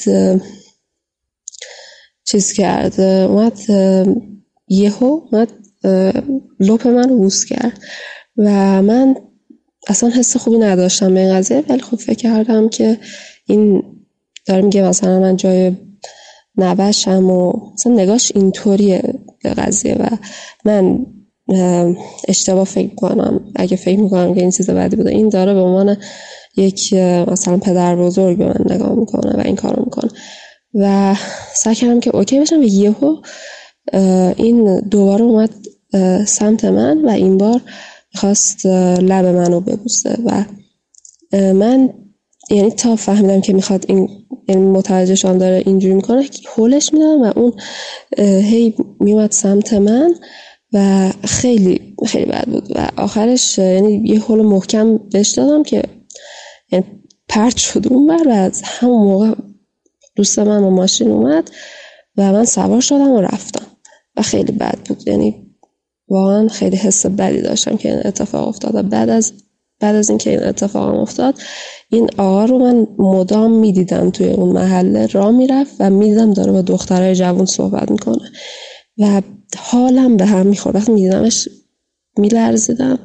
[2.24, 3.58] چیز کرد اومد
[4.68, 5.48] یهو اومد
[6.60, 7.80] لپ من روز کرد.
[8.36, 9.14] و من
[9.88, 12.98] اصلا حس خوبی نداشتم به این قضیه ولی خب فکر کردم که
[13.46, 13.82] این
[14.46, 15.72] داره میگه مثلا من جای
[16.58, 20.16] نبشم و مثلا نگاش اینطوریه به قضیه و
[20.64, 21.06] من
[22.28, 25.96] اشتباه فکر کنم اگه فکر می‌کنم که این چیز بدی بوده این داره به عنوان
[26.56, 26.92] یک
[27.28, 30.10] مثلا پدر بزرگ به من نگاه می‌کنه و این کارو می‌کنه.
[30.74, 31.14] و
[31.54, 33.16] سعی کردم که اوکی بشم و یهو
[34.36, 35.50] این دوباره اومد
[36.26, 37.60] سمت من و این بار
[38.14, 40.44] می‌خواست لب منو ببوسه و
[41.32, 41.90] من
[42.50, 44.08] یعنی تا فهمیدم که می‌خواد این
[44.48, 47.52] یعنی متوجهشان داره اینجوری می‌کنه هولش میدم و اون
[48.18, 50.14] هی میومد سمت من
[50.72, 52.76] و خیلی خیلی بد بود.
[52.76, 55.82] و آخرش یعنی یه هول محکم بهش دادم که
[56.72, 56.84] یعنی
[57.28, 59.32] پرت شد اون بر و از همون موقع
[60.16, 61.50] دوست من با ماشین اومد
[62.16, 63.66] و من سوار شدم و رفتم.
[64.16, 65.08] و خیلی بد بود.
[65.08, 65.46] یعنی
[66.08, 69.32] واقعا خیلی حس بدی داشتم که این اتفاق افتاد بعد از
[69.80, 71.34] بعد از اینکه این اتفاق افتاد
[71.90, 76.62] این آقا رو من مدام می‌دیدم توی اون محله را می‌رفت و می‌دیدم داره با
[76.62, 78.30] دخترای جوان صحبت می‌کنه.
[78.98, 79.22] و
[79.58, 80.76] حالم به هم می‌خورد.
[80.76, 81.48] وقتی میدیدمش
[82.18, 82.98] میلرزیدم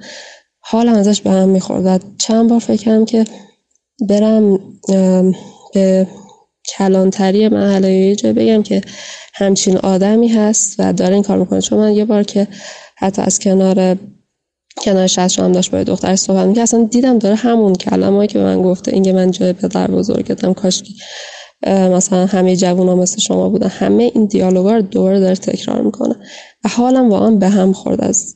[0.60, 1.86] حالم ازش به هم می‌خورد.
[1.86, 3.24] و چند بار فکر کردم که
[4.10, 4.60] برم
[5.74, 6.08] به
[6.78, 8.82] کلانتری محله یه جای بگم که
[9.34, 11.62] همچین آدمی هست و داره این کار می‌کنه.
[11.62, 12.48] چون من یه بار که
[12.98, 13.98] حتی از کنار
[14.78, 16.64] کنار شست هم داشت با دختر صحبت می‌کرد.
[16.64, 18.94] اصلا دیدم داره همون کلمه‌ای که به من گفته.
[18.94, 20.84] اینکه من جای پدر بزرگتم کاش
[21.68, 23.68] مثلا همه جوون ها مثل شما بودن.
[23.68, 26.16] همه این دیالوگا رو دوباره داره تکرار می‌کنه.
[26.64, 28.36] و حالم واقعا به هم خورد از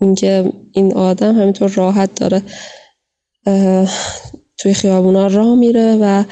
[0.00, 2.42] اینکه این آدم همینطور راحت داره
[4.58, 6.24] توی خیابونا راه میره و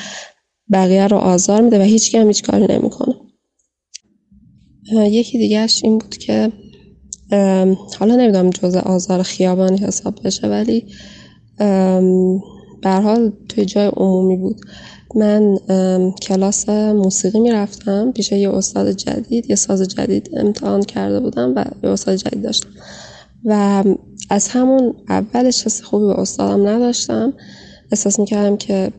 [0.72, 3.14] بقیه رو آزار میده و هیچ هم هیچ کاری نمی‌کنه.
[4.92, 6.52] یکی دیگهش این بود که
[7.98, 10.86] حالا نمی‌دونم جز آزار خیابانی حساب بشه ولی
[12.82, 14.60] به حال توی جای عمومی بود.
[15.14, 15.56] من
[16.22, 21.90] کلاس موسیقی می‌رفتم پیش یه استاد جدید یه ساز جدید امتحان کرده بودم و یه
[21.90, 22.68] استاد جدید داشتم.
[23.44, 23.84] و
[24.30, 27.32] از همون اولش حس خوبی به استادم نداشتم.
[27.92, 28.92] احساس می‌کردم که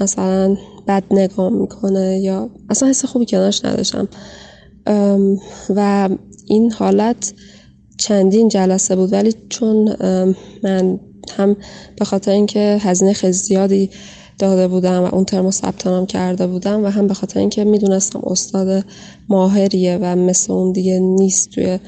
[0.00, 0.56] مثلا
[0.88, 4.08] بد نگاه می‌کنه یا اصلا حس خوبی کنارش نداشتم.
[5.70, 6.08] و
[6.46, 7.32] این حالت
[7.98, 9.12] چندین جلسه بود.
[9.12, 9.96] ولی چون
[10.62, 11.00] من
[11.36, 11.56] هم
[11.98, 13.90] به خاطر اینکه هزینه خیلی زیادی
[14.38, 18.84] داده بودم و اون ترمو ثبت کرده بودم و هم به خاطر اینکه می‌دونستم استاد
[19.28, 21.78] ماهریه و مثل اون دیگه نیست توی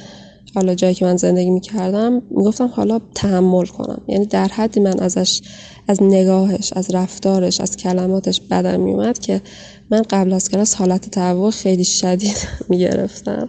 [0.55, 4.03] حالا جایی که من زندگی می‌کردم می‌گفتم حالا تحمل کنم.
[4.09, 5.41] یعنی در حدی من ازش
[5.89, 9.43] از نگاهش از رفتارش از کلماتش بدم میومد که
[9.91, 12.37] من قبل از کلاس حالت تهوع خیلی شدید
[12.69, 13.49] می‌گرفتم.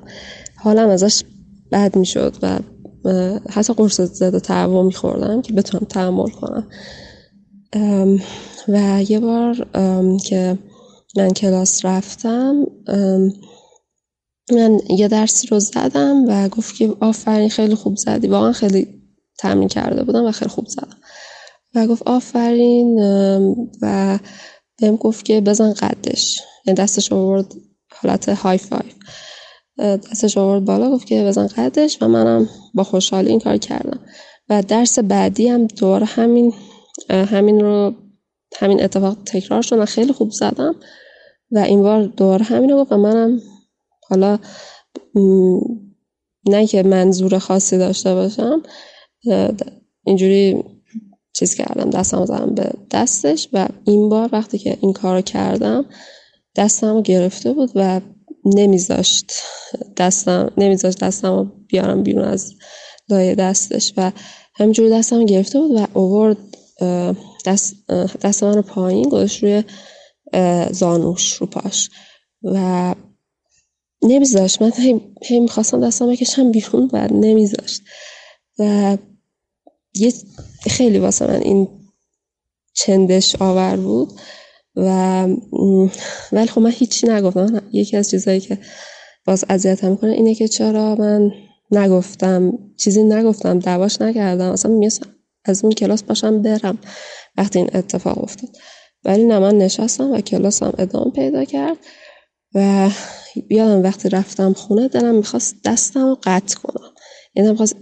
[0.68, 1.24] حالم ازش
[1.72, 2.60] بد می‌شد و
[3.50, 6.68] حتی قرص ضد تهوع میخوردم که بتونم تحمل کنم.
[8.68, 9.68] و یه بار
[10.26, 10.58] که
[11.18, 12.66] من کلاس رفتم
[14.52, 18.28] من یه درسی رو زدم و گفت که آفرین خیلی خوب زدی.
[18.28, 18.88] واقعا خیلی
[19.38, 20.98] تمرین کرده بودم و خیلی خوب زدم.
[21.76, 23.00] و گفت آفرین
[23.82, 24.20] و
[24.82, 26.42] بهم گفت که بزن قدش.
[26.66, 27.54] یعنی دستش آورد
[28.02, 28.94] حالت های فایف
[29.78, 34.00] دستش آورد بالا گفت که بزن قدش و منم با خوشحالی این کار کردم.
[34.50, 36.54] و درس بعدی هم دوباره همین
[37.10, 37.94] همین رو
[38.56, 40.76] همین اتفاق تکرار شد خیلی خوب زدم.
[41.52, 43.42] و این بار دوباره همین رو گفت و منم
[44.10, 44.40] حالا
[46.50, 48.62] نه که منظور خاصی داشته باشم
[50.06, 50.64] اینجوری
[51.34, 53.50] چیز کردم دستم زدم به دستش.
[53.54, 55.86] و این بار وقتی که این کار کردم
[56.56, 58.02] دستم رو گرفته بود و
[58.56, 59.32] نمیذاشت
[59.98, 62.54] دستم نمیذاشت دستم رو بیارم بیرون از
[63.10, 64.12] لایه دستش و
[64.56, 66.38] همینجوری دستم گرفته بود و اوورد
[67.46, 69.64] دست, دست من رو پایین گذاشت روی
[70.72, 71.90] زانوش رو پاش
[72.44, 72.96] و
[74.02, 74.62] نمیذاشت.
[74.62, 74.72] من
[75.22, 77.82] هی, می‌خواستم دستم بکشم بیرون و نمیذاشت.
[78.60, 78.98] و
[79.96, 80.14] یه
[80.62, 81.68] خیلی واسه من این
[82.74, 84.14] چندش آور بود.
[84.78, 85.28] و
[86.32, 87.62] ولی خب من هیچی نگفتم.
[87.72, 88.58] یکی از چیزهایی که
[89.26, 91.32] باز اذیتم می‌کنه اینه که چرا من
[91.72, 94.52] نگفتم چیزی نگفتم دعواش نکردم.
[94.52, 95.10] اصلا میستم
[95.46, 96.78] از اون کلاس باشم برم
[97.38, 98.50] وقتی این اتفاق افتاد.
[99.06, 101.78] ولی نه من نشستم و کلاسم ادامه پیدا کرد
[102.56, 102.90] و
[103.50, 106.92] یادم وقتی رفتم خونه دلم می‌خواست دستم رو قطع کنم.
[107.36, 107.76] یعنی می‌خواست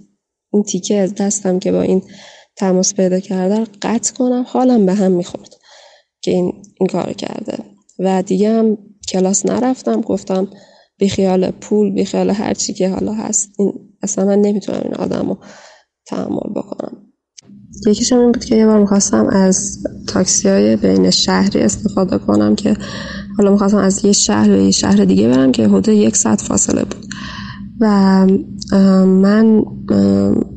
[0.53, 2.01] این تیکه از دستم که با این
[2.55, 4.45] تماس پیدا کرده رو قطع کنم.
[4.47, 5.55] حالم به هم می‌خورد.
[6.25, 7.57] که این, این کار کرده.
[7.99, 10.47] و دیگه هم کلاس نرفتم گفتم
[10.97, 13.73] بیخیال پول بیخیال هر چی که حالا هست این
[14.03, 15.37] اصلا من نمی‌تونم این آدم رو
[16.05, 16.97] تحمل بکنم.
[17.87, 22.77] یکیش این بود که یه بار می‌خواستم از تاکسی های بین شهری استفاده کنم که
[23.37, 26.83] حالا می‌خواستم از یه شهر به یه شهر دیگه برم که حدود یک ساعت فاصله
[26.83, 27.05] بود.
[27.79, 27.87] و
[29.05, 29.63] من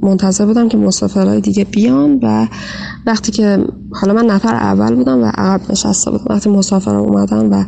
[0.03, 2.47] منتظر بودم که مسافرهای دیگه بیان و
[3.07, 7.64] وقتی که حالا من نفر اول بودم و عقب نشسته بودم وقتی مسافر اومدن و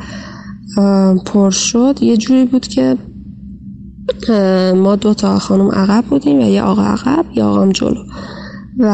[1.26, 2.96] پر شد یه جوری بود که
[4.76, 8.05] ما دو تا خانم عقب بودیم و یه آقا عقب یه آقام جلو.
[8.78, 8.86] و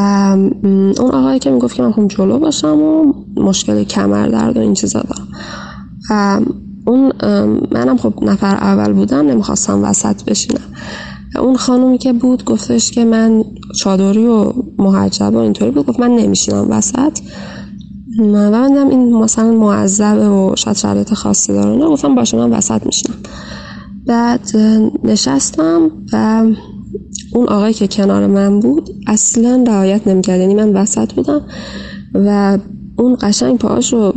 [0.99, 4.75] اون آقایی که می‌گفت که من خواهم جلو باشم و مشکل کمر درد و این
[4.75, 5.29] چیزا دارم.
[6.87, 7.13] اون
[7.71, 10.65] منم خب نفر اول بودم نمی‌خواستم وسط بشینم.
[11.41, 13.45] اون خانومی که بود گفتش که من
[13.77, 17.19] چادری و محجب و اینطوری بود گفت من نمیشینم وسط.
[18.19, 21.77] من این مثلا معذبه و شاید شرایط خاصی داره.
[21.77, 23.15] نه گفتم باشه من وسط میشینم.
[24.07, 24.57] بعد
[25.05, 26.45] نشستم و
[27.35, 30.41] اون آقایی که کنار من بود اصلا رعایت نمی‌کرد.
[30.41, 31.41] یعنی من وسط بودم
[32.15, 32.59] و
[32.99, 34.15] اون قشنگ پاهاش رو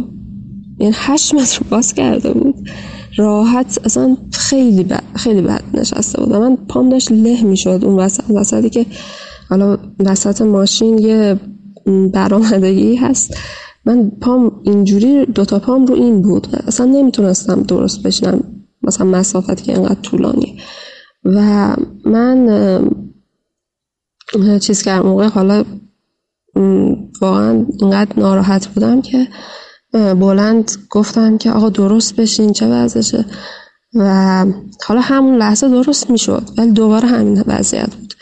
[0.79, 2.69] یعنی هشت متر باز کرده بود.
[3.17, 6.33] راحت اصلا خیلی بد خیلی بد نشسته بود.
[6.33, 8.85] من پام داشت له می‌شد اون وسط وسطی که
[9.49, 11.39] حالا وسط ماشین یه
[12.13, 13.37] برآمدگی هست.
[13.85, 16.47] من پام اینجوری دوتا پام رو این بود.
[16.67, 18.43] اصلا نمی‌تونستم درست بشینم.
[18.81, 20.59] مثلا مسافت که اینقدر طولانی
[21.25, 21.75] و
[22.05, 22.89] من
[24.59, 25.63] چیز که موقع حالا
[27.21, 29.27] واقعا اینقدر ناراحت بودم که
[29.93, 33.25] بلند گفتم که آقا درست بشین چه وضعشه؟
[33.95, 34.45] و
[34.85, 38.13] حالا همون لحظه درست می‌شد ولی دوباره همین وضعیت بود.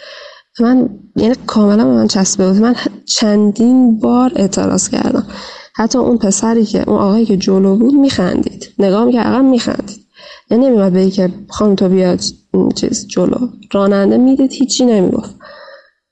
[0.59, 2.61] من یعنی کاملا به من چسبه بود.
[2.61, 5.27] من چندین بار اعتراض کردم.
[5.75, 8.73] حتی اون پسری که اون آقایی که جلو بود میخندید.
[8.79, 10.07] نگاه می‌کرد عقب میخندید.
[10.51, 12.19] یعنی نمیمد بگی که خانم تو بیاد
[12.75, 13.47] چیز جلو.
[13.71, 15.35] راننده می‌دید هیچی نمی‌گفت.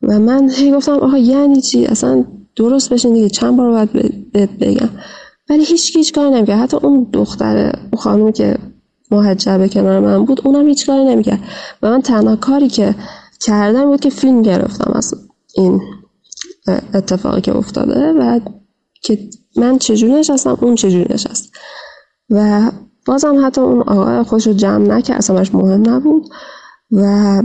[0.01, 2.25] و من هی گفتم آقا یعنی چی؟ اصلا
[2.55, 3.91] درست بشین دیگه چند بار باید
[4.59, 4.89] بگم.
[5.49, 6.59] ولی هیچ هیچ کاری نمی‌کرد.
[6.59, 8.57] حتی اون دختر اون خانومی که
[9.11, 11.39] محجبه کنار من بود اونم هیچ کاری نمی‌کرد.
[11.81, 12.95] و من تنها کاری که
[13.41, 15.13] کردم بود که فیلم گرفتم از
[15.55, 15.81] این
[16.93, 18.39] اتفاقی که افتاده و
[19.03, 21.53] که من چجوری نشستم اون چجوری نشست.
[22.29, 22.71] و
[23.05, 26.25] بازم حتی اون آقای خودش رو جمع نکرد اصلا مهم نبود.
[26.91, 27.41] و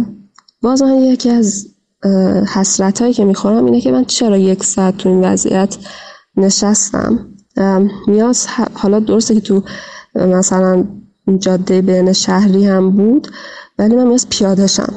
[0.62, 1.66] باز من یکی از
[2.55, 5.76] حسرت هایی که می‌خورم اینه که من چرا یک ساعت تو این وضعیت
[6.36, 7.29] نشستم؟
[8.07, 9.62] میاز حالا درسته که تو
[10.14, 10.84] مثلا
[11.38, 13.28] جاده بین شهری هم بود
[13.78, 14.92] ولی من میاز پیاده شم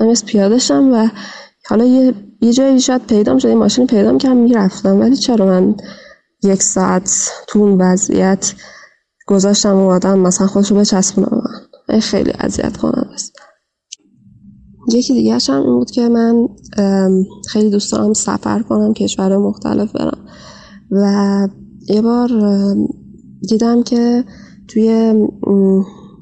[0.00, 1.08] من میاز پیاده شم و
[1.68, 5.00] حالا یه, یه جایی شاید پیدا شد یه ماشین پیدا می‌کردم می‌رفتم.
[5.00, 5.74] ولی چرا من
[6.42, 8.54] یک ساعت تو اون وضعیت
[9.26, 11.28] گذاشتم و آدم مثلا خودش رو بچسبونه
[11.88, 13.32] من خیلی اذیت کنم است.
[14.92, 16.48] یکی دیگه هم این بود که من
[17.48, 20.26] خیلی دوست دارم سفر کنم کشور مختلف برم.
[20.90, 21.48] و
[21.88, 22.30] یه بار
[23.48, 24.24] دیدم که
[24.68, 25.14] توی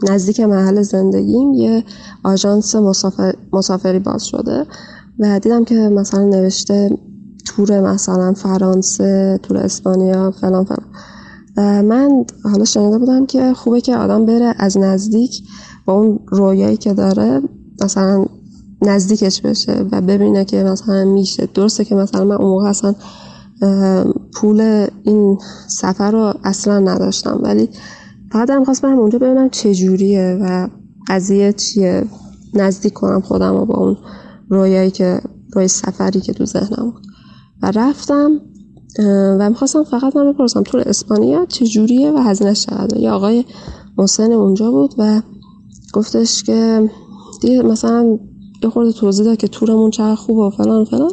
[0.02, 1.84] نزدیک محل زندگیم یه
[2.24, 4.66] آژانس مسافر، مسافری باز شده
[5.18, 6.98] و دیدم که مثلا نوشته
[7.46, 10.86] تور مثلا فرانسه تور اسپانیا فلان فلان.
[11.84, 15.42] من حالا شنیده بودم که خوبه که آدم بره از نزدیک
[15.84, 17.42] با اون رویایی که داره
[17.84, 18.26] مثلا
[18.82, 21.48] نزدیکش بشه و ببینه که مثلا میشه.
[21.54, 22.94] درسته که مثلا من اون موقع اصلا
[24.34, 25.38] پول این
[25.68, 27.40] سفر رو اصلا نداشتم.
[27.42, 27.68] ولی
[28.32, 30.68] فقط هم خواست برم اونجا ببینم چجوریه و
[31.08, 32.04] قضیه چیه.
[32.54, 33.96] نزدیک کنم خودم با اون
[34.48, 35.20] رویایی که
[35.52, 37.06] روی سفری که تو ذهنم بود.
[37.62, 38.40] و رفتم
[39.38, 43.44] و می‌خواستم فقط من بپرسم تور اسپانیا چجوریه و هزینهش چقدره؟ یه آقای
[43.98, 45.22] محسن اونجا بود و
[45.92, 46.90] گفتش که
[47.42, 48.18] دیگه مثلا
[48.62, 51.10] یه خورده توضیح داد که تورمون چقدر خوبه و فلان فلان.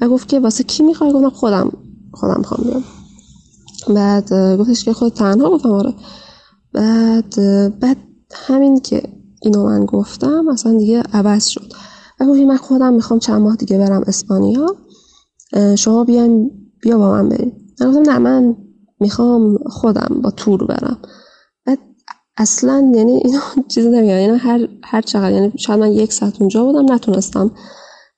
[0.00, 1.72] و گفت که واسه کی می‌خوای؟ گفتم خودم
[2.12, 2.84] خودم می‌خوام بیام.
[3.88, 5.94] بعد گفتش که خود تنها؟ گفتم آره.
[6.72, 7.34] بعد
[7.80, 7.96] بعد
[8.32, 9.02] همین که
[9.42, 11.72] اینو من گفتم مثلا دیگه عوض شد.
[12.20, 14.76] و گفت من خودم می‌خوام چند ماه دیگه برم اسپانیا.
[15.78, 16.50] شما بیاین
[16.82, 17.52] بیا با من بریم.
[17.80, 18.56] من گفتم نه من
[19.00, 20.98] می‌خوام خودم با تور برم.
[21.66, 21.78] بعد
[22.36, 24.18] اصلا یعنی اینو چیزی نمیگم.
[24.18, 27.50] یعنی هر هر چقدر یعنی شاید من یک ساعت اونجا بودم نتونستم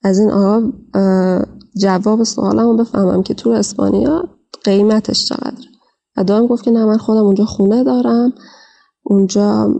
[0.04, 0.72] از این آقا
[1.76, 4.28] جواب سوالمو بفهمم که تور اسپانیا
[4.64, 5.68] قیمتش چقدره.
[6.16, 8.32] و گفت که نه من خودم اونجا خونه دارم.
[9.02, 9.74] اونجا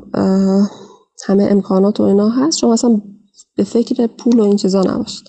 [1.26, 2.58] همه امکانات و اینا هست.
[2.58, 3.00] شما اصلا
[3.56, 5.28] به فکر پول و این چیزا نباشید.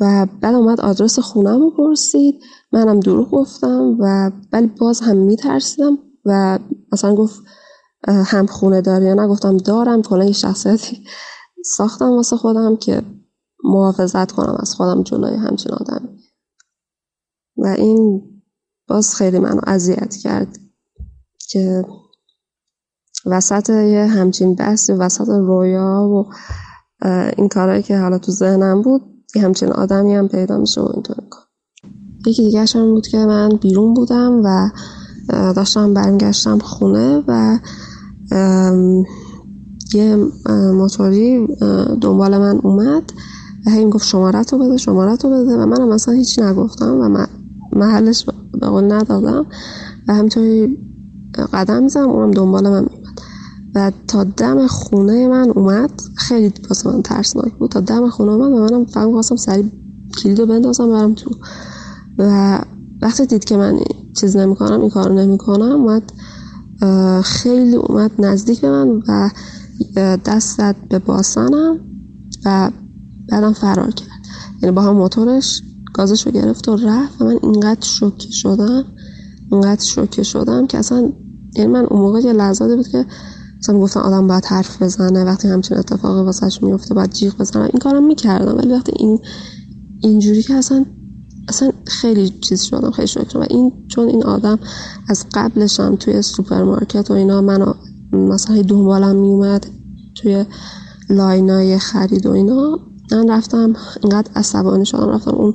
[0.00, 2.40] و بعد اومد آدرس خونم رو پرسید.
[2.72, 6.58] منم دروغ گفتم و ولی باز هم میترسیدم و
[6.92, 7.42] مثلا گفت
[8.08, 11.04] هم خونه داری یا نگفتم دارم کلا یه شخصیتی
[11.76, 13.02] ساختم واسه خودم که
[13.66, 16.08] محافظت کنم از خودم جلوی همچین آدمی.
[17.56, 18.22] و این
[18.88, 20.58] باز خیلی منو اذیت کرد
[21.48, 21.84] که
[23.26, 26.32] وسط یه همچین بحثی وسط رویا و
[27.36, 29.02] این کارهایی که حالا تو ذهنم بود
[29.34, 31.40] یه همچین آدمی هم پیدا میشه و اینطور کن
[32.26, 34.70] یکی دیگه هم بود که من بیرون بودم و
[35.52, 37.58] داشتم برمیگشتم خونه و
[39.94, 40.16] یه
[40.48, 41.46] موتوری
[42.00, 43.12] دنبال من اومد.
[43.70, 45.56] هی گفت شمارت رو بده شمارت رو بده.
[45.56, 47.26] و منم مثلا هیچی نگفتم و
[47.72, 48.26] محلش
[48.60, 49.46] به قول ندادم.
[50.08, 50.78] و همینطوری
[51.52, 53.14] قدم میزم اونم دنبال من میمد
[53.74, 57.70] و تا دم خونه من اومد خیلی واسه من ترسناک بود.
[57.70, 59.64] تا دم خونه اومد و منم فهم خواستم سریع
[60.22, 61.30] کلیدو بندازم برم تو.
[62.18, 62.58] و
[63.02, 63.78] وقتی دید که من
[64.16, 66.12] چیز نمی‌کنم این کارو نمی‌کنم اومد
[67.22, 69.30] خیلی اومد نزدیک به من و
[70.24, 71.80] دست زد به باسنم
[72.44, 72.70] و
[73.28, 74.08] بعدم فرار کرد.
[74.62, 75.62] یعنی با هم موتورش
[75.94, 78.84] گازش رو گرفت و رفت و من اینقدر شوکه شدم
[79.52, 81.12] اینقدر شوکه شدم که اصلا
[81.56, 83.06] یعنی من اون موقع یه لحظاتی بود که
[83.58, 87.62] مثلا گفتن آدم باید حرف بزنه وقتی همچین اتفاقی واسش میفته باید جیغ بزنه.
[87.62, 89.18] این کارم می‌کردم ولی وقتی این
[90.02, 90.84] اینجوری که اصلا
[91.48, 94.58] اصلا خیلی چیز شدم خیلی شکر و این چون این آدم
[95.08, 97.72] از قبلشم توی سوپرمارکت و اینا منو
[98.12, 99.66] مثلا دنبالم میومد
[100.14, 100.44] توی
[101.10, 102.78] line ای خرید و اینا
[103.12, 105.54] من رفتم اینقدر عصبانی شدم رفتم اون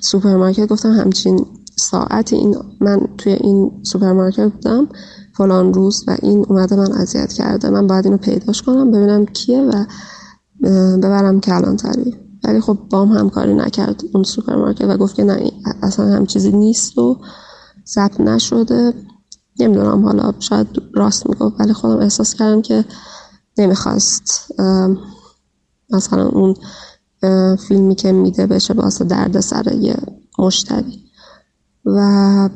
[0.00, 1.46] سوپرمارکت گفتم همچین
[1.76, 4.88] ساعتی این من توی این سوپرمارکت بودم
[5.36, 9.62] فلان روز و این اومده من اذیت کرده من باید اینو پیداش کنم ببینم کیه
[9.62, 9.84] و
[10.96, 12.16] ببرم کلانتری.
[12.44, 16.98] ولی خب بام همکاری نکرد اون سوپرمارکت و گفت که نه اصلا هم چیزی نیست
[16.98, 17.20] و
[17.86, 18.94] ضبط نشده.
[19.60, 22.84] نمی‌دونم حالا شاید راست می‌گفت ولی خودم احساس کردم که
[23.58, 24.52] نمی‌خواست
[25.90, 26.54] مثلا اون
[27.68, 29.96] فیلمی که میده بشه واسه درد سر یه
[30.38, 31.04] مشتری.
[31.84, 32.48] و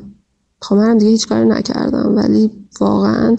[0.61, 3.37] خب منم دیگه هیچ کاری نکردم ولی واقعا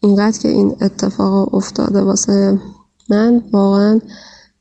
[0.00, 2.58] اینقدر که این اتفاق افتاده واسه
[3.10, 4.00] من واقعا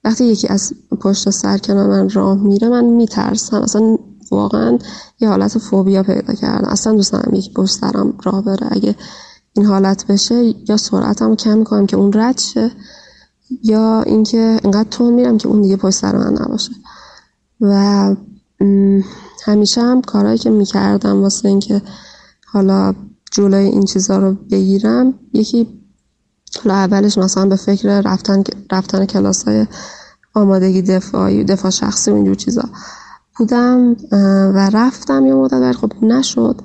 [0.03, 3.61] وقتی یکی از پشت سر کنار من راه میره من میترسم.
[3.61, 3.97] اصلا
[4.31, 4.77] واقعا
[5.19, 6.67] یه حالت فوبیا پیدا کردم.
[6.67, 7.83] اصلا دوست ندارم یکی پشت
[8.23, 8.67] راه بره.
[8.71, 8.95] اگه
[9.53, 12.71] این حالت بشه یا سرعتم کم می‌کنم که اون رد شه
[13.63, 16.71] یا اینکه انقدر تون میرم که اون دیگه پشت سر من نباشه.
[17.61, 18.15] و
[19.45, 21.81] همیشه هم کارهایی که می‌کردم واسه اینکه
[22.45, 22.93] حالا
[23.31, 25.67] جلوی این چیزها رو بگیرم یکی
[26.63, 29.65] حالا اولش مثلا به فکر رفتن رفتن کلاس های
[30.33, 32.63] آمادگی دفاعی دفاع شخصی و اینجور چیزا
[33.37, 33.95] بودم
[34.55, 36.61] و رفتم یه مدت ولی خب نشد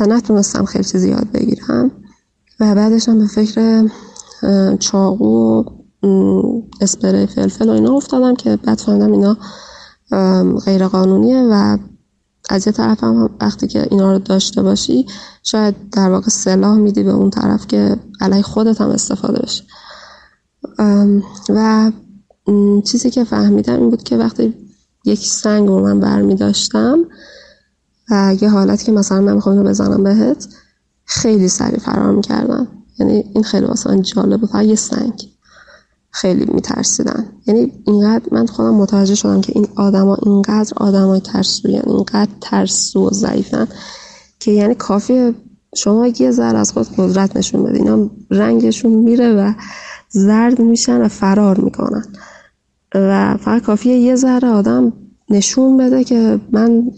[0.00, 1.90] و نتونستم خیلی چیزی یاد بگیرم.
[2.60, 3.90] و بعدش هم به فکر
[4.78, 5.64] چاقو و
[6.80, 9.36] اسپری فلفل و اینا افتادم که بعد فهمیدم اینا
[10.64, 11.78] غیر قانونیه و
[12.50, 15.06] از یه طرف هم وقتی که اینا رو داشته باشی
[15.42, 19.64] شاید در واقع سلاح میدی به اون طرف که علیه خودت هم استفاده بشه.
[21.48, 21.92] و
[22.84, 24.54] چیزی که فهمیدم این بود که وقتی
[25.04, 26.98] یک سنگ رو من برمی داشتم
[28.10, 30.48] و یه حالت که مثلا من می‌خوام بزنم بهت
[31.04, 34.54] خیلی سریع فرار می‌کردم یعنی این خیلی واسه جالب بود.
[34.54, 35.35] یه سنگ.
[36.16, 37.32] خیلی میترسیدن.
[37.46, 43.08] یعنی اینقدر من خودم متوجه شدم که این آدما اینقدر آدمای ترسوی یعنی اینقدر ترسو
[43.08, 43.68] و ضعیفن
[44.40, 45.34] که یعنی کافی
[45.76, 47.88] شما یه ذره از خود قدرت نشون بدین.
[47.88, 49.52] اینا رنگشون میره و
[50.10, 52.04] زرد میشن و فرار می‌کنن.
[52.94, 54.92] و فقط کافیه یه ذره آدم
[55.30, 56.90] نشون بده که من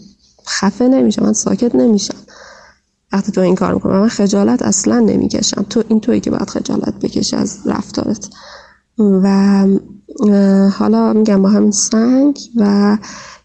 [0.47, 2.17] خفه نمیشم من ساکت نمیشم.
[3.13, 5.65] وقتی تو این کار می‌کنم من خجالت اصلا نمی‌کشم.
[5.69, 8.29] تو این تویی که باید خجالت بکشی از رفتارت.
[8.99, 9.65] و
[10.69, 12.97] حالا میگم با همین سنگ و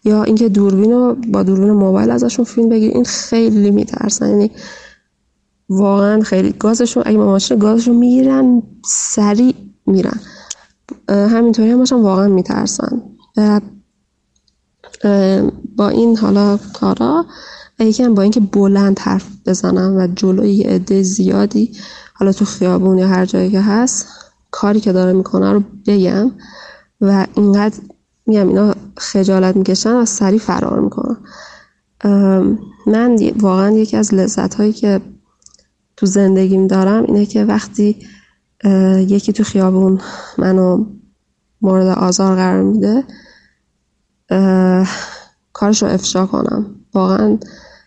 [0.03, 4.29] یا اینکه دوربین رو با دوربین موبایل ازشون فیلم بگیر این خیلی میترسن.
[4.29, 4.51] یعنی
[5.69, 9.55] واقعا خیلی گازشون اگه با ماشین گازشون می‌گیرن سریع
[9.87, 10.19] میرن.
[11.09, 13.01] همینطوری هم باشن واقعا میترسن.
[15.75, 17.25] با این حالا کارا
[17.99, 21.71] هم با اینکه بلند حرف بزنم و جلوی عده زیادی
[22.13, 24.07] حالا تو خیابون یا هر جایی که هست
[24.57, 26.31] کاری که داره می‌کنه رو بگم
[27.01, 27.77] و اینقدر
[28.25, 31.17] میگم اینا خجالت می‌کشن و سریع فرار می‌کنن.
[32.87, 35.01] من واقعا یکی از لذت هایی که
[35.97, 37.95] تو زندگیم دارم اینه که وقتی
[39.07, 40.01] یکی تو خیابون
[40.37, 40.85] منو
[41.61, 43.03] مورد آزار قرار میده
[45.53, 46.75] کارش رو افشا کنم.
[46.93, 47.37] واقعا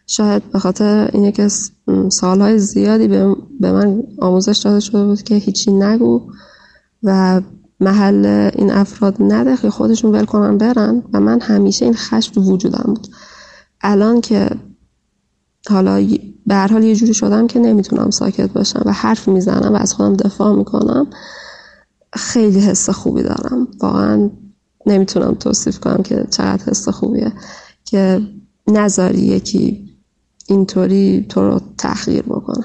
[0.06, 1.48] شاید به خاطر اینه که
[2.12, 3.08] سالهای زیادی
[3.60, 6.32] به من آموزش داده شده بود که هیچی نگو.
[7.02, 7.40] و
[7.80, 12.40] محل این افراد نده که خودشون ول کنن برن و من همیشه این خشم تو
[12.40, 13.08] وجودم بود.
[13.80, 14.50] الان که
[15.68, 16.06] حالا
[16.46, 19.94] به هر حال یه جوری شدم که نمی‌تونم ساکت باشم و حرف می‌زنم و از
[19.94, 21.06] خودم دفاع می‌کنم
[22.12, 23.68] خیلی حس خوبی دارم.
[23.80, 24.30] واقعا
[24.86, 27.32] نمی‌تونم توصیف کنم که چقدر حس خوبیه
[27.84, 28.20] که
[28.68, 29.88] نذاری یکی
[30.46, 32.64] اینطوری تو رو تحقیر بکنه.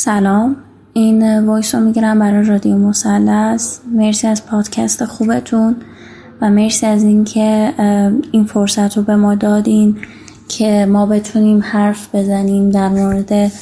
[0.00, 0.56] سلام.
[0.92, 3.78] این وایس رو می‌گیرم برای رادیو مثلث.
[3.92, 5.76] مرسی از پادکست خوبتون
[6.40, 7.72] و مرسی از اینکه
[8.32, 9.96] این فرصت رو به ما دادین
[10.48, 13.52] که ما بتونیم حرف بزنیم در مورد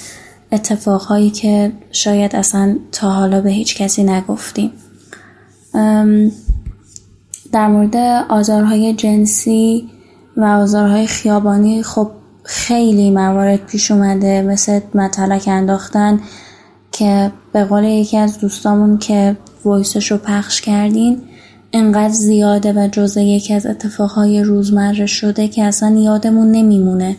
[0.52, 4.70] اتفاقهایی که شاید اصلا تا حالا به هیچ کسی نگفتیم.
[7.52, 7.96] در مورد
[8.28, 9.88] آزارهای جنسی
[10.36, 12.10] و آزارهای خیابانی خب
[12.48, 16.20] خیلی موارد پیش اومده مثل مطلق انداختن
[16.92, 21.22] که به قول یکی از دوستامون که وایسش رو پخش کردین
[21.72, 27.16] انقدر زیاده و جزء یکی از اتفاقهای روزمره شده که اصلا یادمون نمیمونه.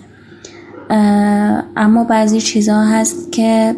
[1.77, 3.75] اما بعضی چیزها هست که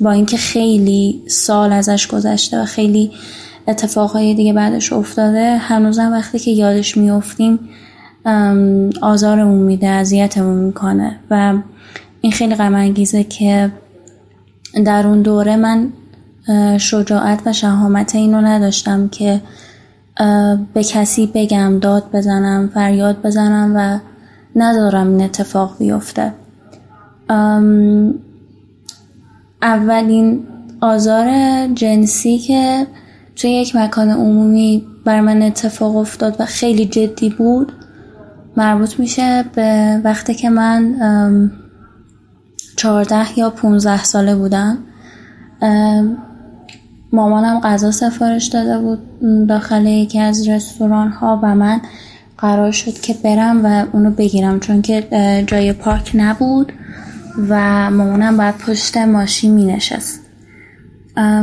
[0.00, 3.10] با اینکه خیلی سال ازش گذشته و خیلی
[3.68, 7.58] اتفاقهای دیگه بعدش افتاده هنوزم وقتی که یادش میافتیم
[9.02, 11.54] آزارمون میده اذیتمون می‌کنه و
[12.20, 13.72] این خیلی غم انگیزه که
[14.84, 15.92] در اون دوره من
[16.78, 19.40] شجاعت و شهامت اینو نداشتم که
[20.74, 23.98] به کسی بگم داد بزنم فریاد بزنم و
[24.56, 26.32] ندارم این اتفاق بیفته.
[29.62, 30.46] اولین
[30.80, 31.26] آزار
[31.74, 32.86] جنسی که
[33.36, 37.72] توی یک مکان عمومی بر من اتفاق افتاد و خیلی جدی بود
[38.58, 41.50] مربوط میشه به وقتی که من
[42.76, 44.78] چهارده یا پونزده ساله بودم.
[47.12, 48.98] مامانم غذا سفارش داده بود
[49.48, 51.80] داخل یکی از رستوران ها و من
[52.38, 56.72] قرار شد که برم و اونو بگیرم چون که جای پارک نبود
[57.48, 60.20] و مامانم باید پشت ماشین می نشست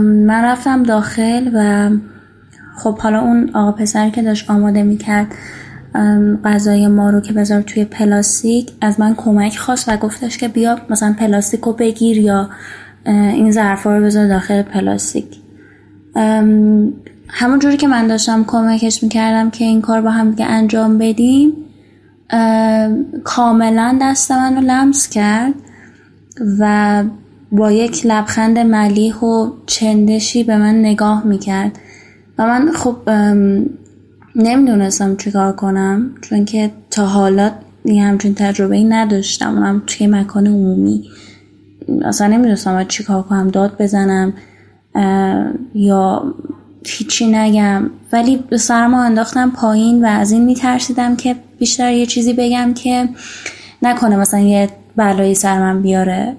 [0.01, 1.89] من رفتم داخل و
[2.77, 5.27] خب حالا اون آقا پسری که داشت آماده می کرد
[6.43, 10.77] غذای ما رو که بذار توی پلاستیک از من کمک خواست و گفتش که بیا
[10.89, 12.49] مثلا پلاستیک رو بگیر یا
[13.05, 15.25] این ظرفا رو بذار داخل پلاستیک.
[17.27, 21.53] همون جوری که من داشتم کمکش می‌کردم که این کار با هم دیگه انجام بدیم
[23.23, 25.53] کاملا دست من رو لمس کرد
[26.59, 27.03] و
[27.51, 31.79] با یک لبخند ملیح و چندشی به من نگاه می‌کرد.
[32.37, 32.97] و من خب
[34.35, 37.51] نمی‌دونستم چیکار کنم چون که تا حالا
[37.85, 39.57] یه همچین تجربه ای نداشتم.
[39.57, 41.09] اونم توی مکان عمومی.
[42.05, 44.33] اصلا نمی‌دونستم چیکار کنم داد بزنم
[45.75, 46.33] یا
[46.85, 47.89] هیچی نگم.
[48.11, 53.09] ولی سرما انداختم پایین و از این میترسیدم که بیشتر یه چیزی بگم که
[53.81, 56.35] نکنه مثلا یه بلایی سر من بیاره.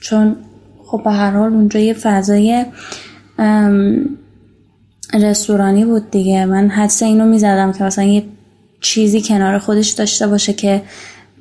[0.00, 0.36] چون
[0.86, 2.64] خب به هر حال اونجا یه فضای
[5.14, 6.44] رستورانی بود دیگه.
[6.44, 8.24] من حدس اینو می‌زدم که مثلا یه
[8.80, 10.82] چیزی کنار خودش داشته باشه که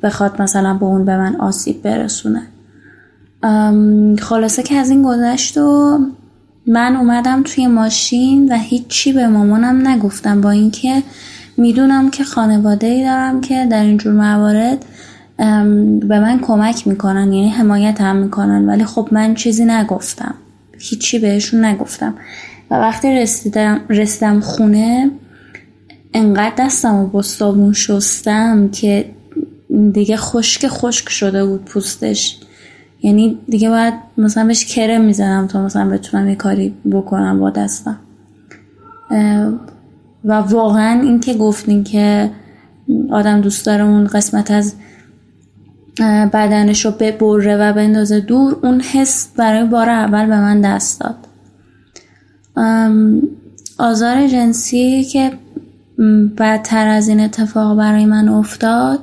[0.03, 2.41] بخواد مثلا به اون به من آسیب برسونه.
[4.20, 5.99] خلاصه که از این گذشت و
[6.68, 11.03] من اومدم توی ماشین و هیچی به مامانم نگفتم با اینکه
[11.57, 14.86] می‌دونم که خانواده ای دارم که در اینجور موارد
[15.99, 18.66] به من کمک می‌کنن یعنی حمایت هم می‌کنن.
[18.66, 20.36] ولی خب من چیزی نگفتم.
[20.80, 22.13] هیچی بهشون نگفتم.
[22.72, 25.11] و وقتی رسیدم, رسیدم خونه
[26.13, 29.11] انقدر دستم با صابون شستم که
[29.93, 32.39] دیگه خشک خشک شده بود پوستش.
[33.01, 37.99] یعنی دیگه باید مثلا بهش کرم می‌زنم تا مثلا بتونم یه کاری بکنم با دستم.
[40.26, 42.32] و واقعا این که گفتین که
[43.11, 44.74] آدم دوست داره اون قسمت از
[46.34, 51.24] بدنش رو ببره و بندازه دور اون حس برای بار اول به من دست داد.
[53.78, 55.32] آزار جنسی که
[56.38, 58.99] بدتر از این اتفاق برای من افتاد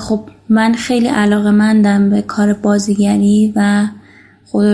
[0.00, 3.86] خب من خیلی علاقه مندم به کار بازیگری و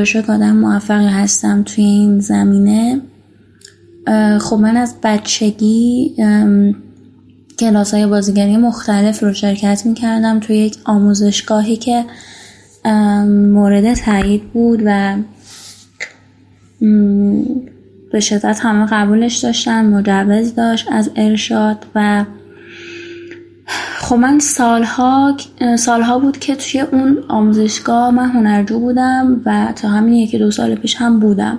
[0.05, 3.00] شکر آدم موفقی هستم توی این زمینه.
[4.40, 6.14] خب من از بچگی
[7.59, 12.05] کلاس های بازیگری مختلف رو شرکت می کردم توی یک آموزشگاهی که
[13.28, 15.16] مورد تایید بود و
[18.12, 22.24] به شدت همه قبولش داشتن مجوز داشت از ارشاد و
[23.97, 25.37] خب من سالها
[25.78, 30.74] سالها بود که توی اون آموزشگاه من هنرجو بودم و تا همین یکی دو سال
[30.74, 31.59] پیش هم بودم.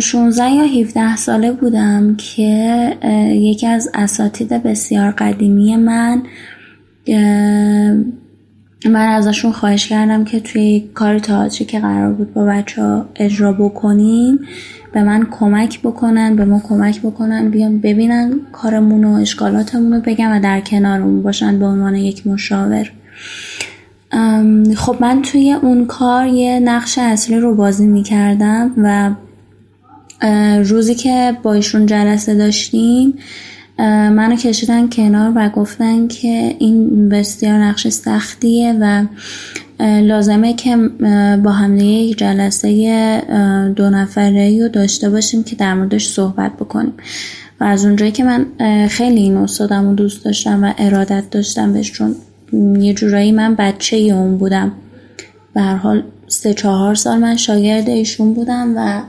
[0.00, 2.96] 16 یا 17 ساله بودم که
[3.32, 6.22] یکی از اساتید بسیار قدیمی من
[8.84, 13.52] من ازشون خواهش کردم که توی کار تئاتری که قرار بود با بچه ها اجرا
[13.52, 14.38] بکنیم
[14.92, 20.32] به من کمک بکنن به ما کمک بکنن بیان ببینن کارمون و اشکالاتمون رو بگم
[20.32, 22.90] و در کنارمون باشن به عنوان یک مشاور.
[24.76, 29.10] خب من توی اون کار یه نقش اصلی رو بازی می کردم و
[30.64, 33.14] روزی که با ایشون جلسه داشتیم
[34.10, 39.04] منو کشیدن کنار و گفتن که این بسیار نقش سختیه و
[39.80, 40.76] لازمه که
[41.44, 46.92] با همه یک جلسه دو نفره رو داشته باشیم که در موردش صحبت بکنیم.
[47.60, 48.46] و از اونجایی که من
[48.88, 52.14] خیلی این استادم رو دوست داشتم و ارادت داشتم بهش چون
[52.80, 54.72] یه جورایی من بچه اون بودم.
[55.54, 59.02] به حال سه چهار سال من شاگرد ایشون بودم و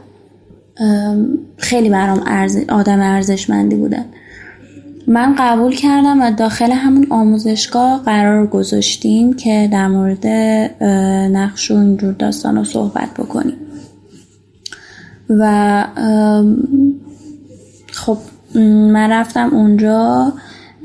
[1.57, 2.23] خیلی برام
[2.69, 4.05] آدم ارزشمندی بودن.
[5.07, 10.27] من قبول کردم و داخل همون آموزشگاه قرار گذاشتیم که در مورد
[11.37, 13.57] نقش و اینجور داستان رو صحبت بکنیم.
[15.29, 15.85] و
[17.91, 18.17] خب
[18.91, 20.33] من رفتم اونجا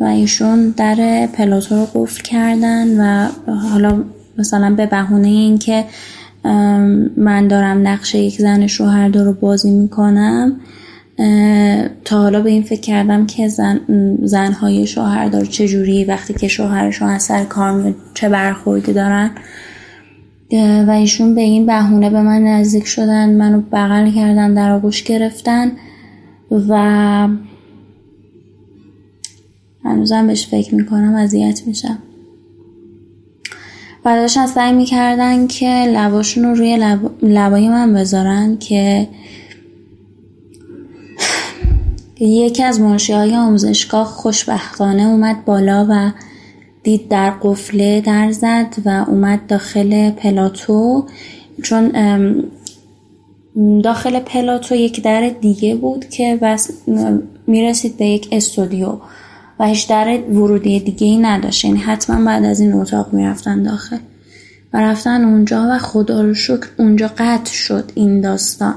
[0.01, 4.05] و ایشون در پلاتو رو قفل کردن و حالا
[4.39, 5.85] مثلا به بهونه این که
[7.17, 10.61] من دارم نقش یک زن شوهر رو بازی می‌کنم.
[12.05, 13.81] تا حالا به این فکر کردم که زن
[14.23, 19.31] زنهای شوهردار چجوری وقتی که شوهرشون از سر کار میاد چه برخوردی دارن.
[20.87, 25.73] و ایشون به این بهونه به من نزدیک شدن منو بغل کردن در آغوش گرفتن
[26.51, 27.29] و
[29.85, 31.99] هنوزم بهش فکر می‌کنم اذیت میشم.
[34.05, 37.11] و داشتن سعی می‌کردن که لباشون رو روی لب...
[37.23, 39.09] لبای من بذارن که
[42.21, 46.11] یکی از منشی های آموزشگاه خوشبختانه اومد بالا و
[46.83, 51.07] دید در قفله در زد و اومد داخل پلاتو
[51.63, 51.93] چون
[53.83, 56.71] داخل پلاتو یک در دیگه بود که بس
[57.47, 58.99] می‌رسید به یک استودیو
[59.61, 61.65] و هیچ در ورودی دیگه ای نداشت.
[61.65, 63.99] یعنی حتما بعد از این اتاق می‌رفتن داخل.
[64.73, 68.75] و رفتن اونجا و خدا رو شکر اونجا قطع شد این داستان.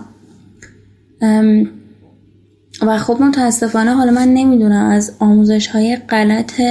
[2.82, 6.62] و خب متاسفانه حالا من نمی‌دونم از آموزش های غلط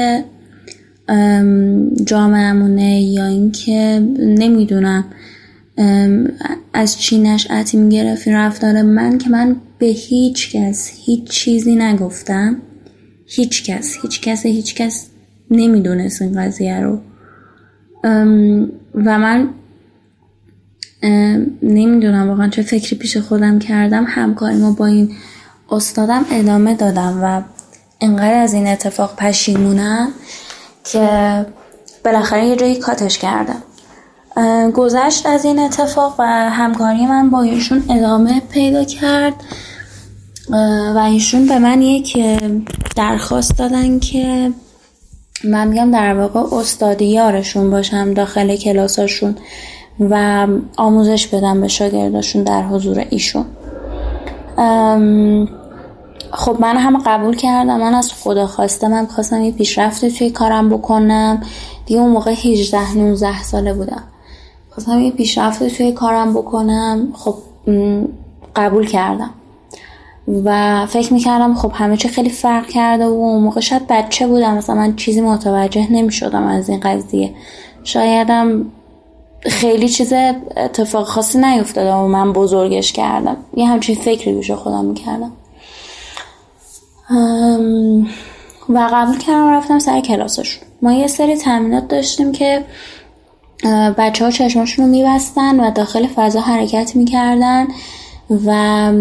[2.05, 5.05] جامعهمونه یا اینکه نمی‌دونم.
[6.73, 12.57] از چی نشأتی می‌گرفت این رفتار من که من به هیچ کس هیچ چیزی نگفتم.
[13.27, 15.07] هیچ کس هیچ کس هیچ کس
[15.51, 17.01] نمی‌دونست این قضیه رو.
[18.95, 19.49] و من
[21.63, 24.05] نمی‌دونم واقعا چه فکری پیش خودم کردم.
[24.09, 25.11] همکاری ما با این
[25.71, 27.43] استادم ادامه دادم و
[28.01, 30.09] انقدر از این اتفاق پشیمونم
[30.85, 31.47] که
[32.05, 33.63] بالاخره یه جایی کاتش کردم.
[34.75, 39.35] گذشت از این اتفاق و همکاری من با ایشون ادامه پیدا کرد.
[40.95, 42.19] و ایشون به من یک
[42.97, 44.53] درخواست دادن که
[45.45, 49.37] من میگم در واقع استادی یارشون باشم داخل کلاساشون
[50.01, 50.47] و
[50.77, 53.45] آموزش بدم به شاگرداشون در حضور ایشون.
[56.33, 57.81] خب من هم قبول کردم.
[57.81, 61.43] من از خدا خواستم من خواستم یه پیشرفت توی کارم بکنم.
[61.87, 64.03] دیگه اون موقع 18 19 ساله بودم.
[64.71, 67.09] خواستم یه پیشرفت توی کارم بکنم.
[67.13, 67.35] خب
[68.57, 69.31] قبول کردم.
[70.45, 74.55] و فکر می‌کردم خب همه چی خیلی فرق کرده و اون موقع شاید بچه بودم.
[74.55, 77.35] مثلا من چیزی متوجه نمی‌شدم از این قضیه.
[77.85, 78.67] شایدم
[79.41, 80.13] خیلی چیز
[80.57, 83.37] اتفاق خاصی نیفتاده و من بزرگش کردم.
[83.55, 85.33] یه همچین فکری بیشه خودم می‌کردم.
[88.69, 90.69] و قبول کردم رفتم سر کلاسشون.
[90.83, 92.65] ما یه سری تمرینات داشتیم که
[93.99, 97.67] بچه ها چشماشون رو میبستن و داخل فضا حرکت می‌کردن
[98.47, 98.93] و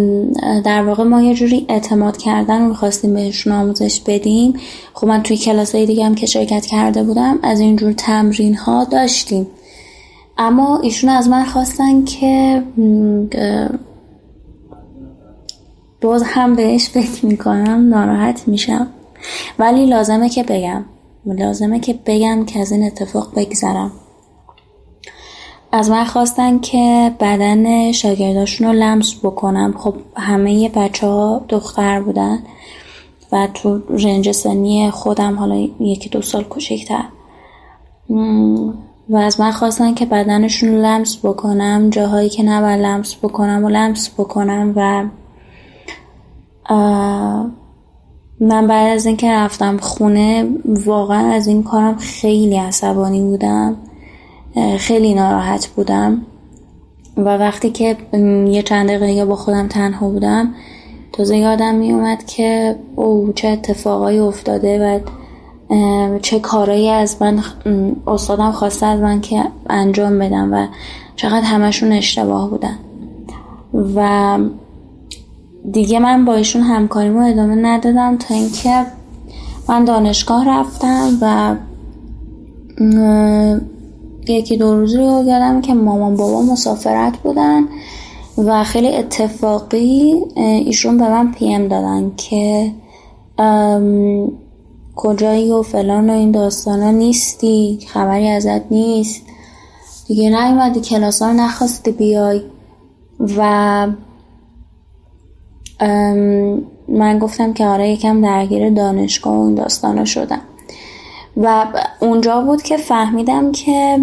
[0.66, 4.54] در واقع ما یه جوری اعتماد کردن رو می‌خواستیم بهشون آموزش بدیم.
[4.94, 8.84] خب من توی کلاس های دیگه هم که شرکت کرده بودم از اینجور تمرین ها
[8.84, 9.48] داشتیم.
[10.38, 12.64] اما ایشون از من خواستن که
[16.02, 18.88] باز هم بهش فکر می‌کنم ناراحت میشم.
[19.60, 20.86] ولی لازمه که بگم.
[21.26, 23.92] لازمه که بگم که از این اتفاق بگذرم.
[25.72, 29.74] از من خواستن که بدن شاگرداشون رو لمس بکنم.
[29.78, 32.40] خب همه بچه ها دختر بودن
[33.32, 37.04] و تو رنج سنی خودم حالا یکی دو سال کوچکتر.
[39.10, 43.70] و از من خواستن که بدنشون رو لمس بکنم جاهایی که نباید لمس بکنم و
[43.70, 45.06] لمس بکنم و
[48.40, 53.78] من بعد از اینکه رفتم خونه واقعا از این کارم خیلی عصبانی بودم
[54.78, 56.22] خیلی ناراحت بودم
[57.18, 57.98] و وقتی که
[58.48, 60.54] یه چند دقیقه با خودم تنها بودم
[61.14, 65.00] تازه یادم می اومد که او چه اتفاقایی افتاده و
[66.22, 67.40] چه کارایی از من
[68.08, 70.68] استادم خواسته از من که انجام بدم و
[71.16, 72.78] چقدر همشون اشتباه بودن.
[73.96, 74.40] و
[75.72, 78.86] دیگه من با ایشون همکاریمو ادامه ندادم تا اینکه
[79.70, 81.56] من دانشگاه رفتم و
[84.28, 87.64] یکی دو روزی رو یادم که مامان بابا مسافرت بودن
[88.38, 92.72] و خیلی اتفاقی ایشون به من پیم دادن که
[94.98, 99.22] کجایی و فلان و این داستانا نیستی خبری ازت نیست.
[100.08, 102.42] دیگه نیومدی کلاس ها نخواستی بیای.
[103.38, 103.88] و
[106.88, 110.42] من گفتم که آره یکم درگیر دانشگاه و این داستانا شدم.
[111.38, 111.66] و
[112.00, 114.00] اونجا بود که فهمیدم که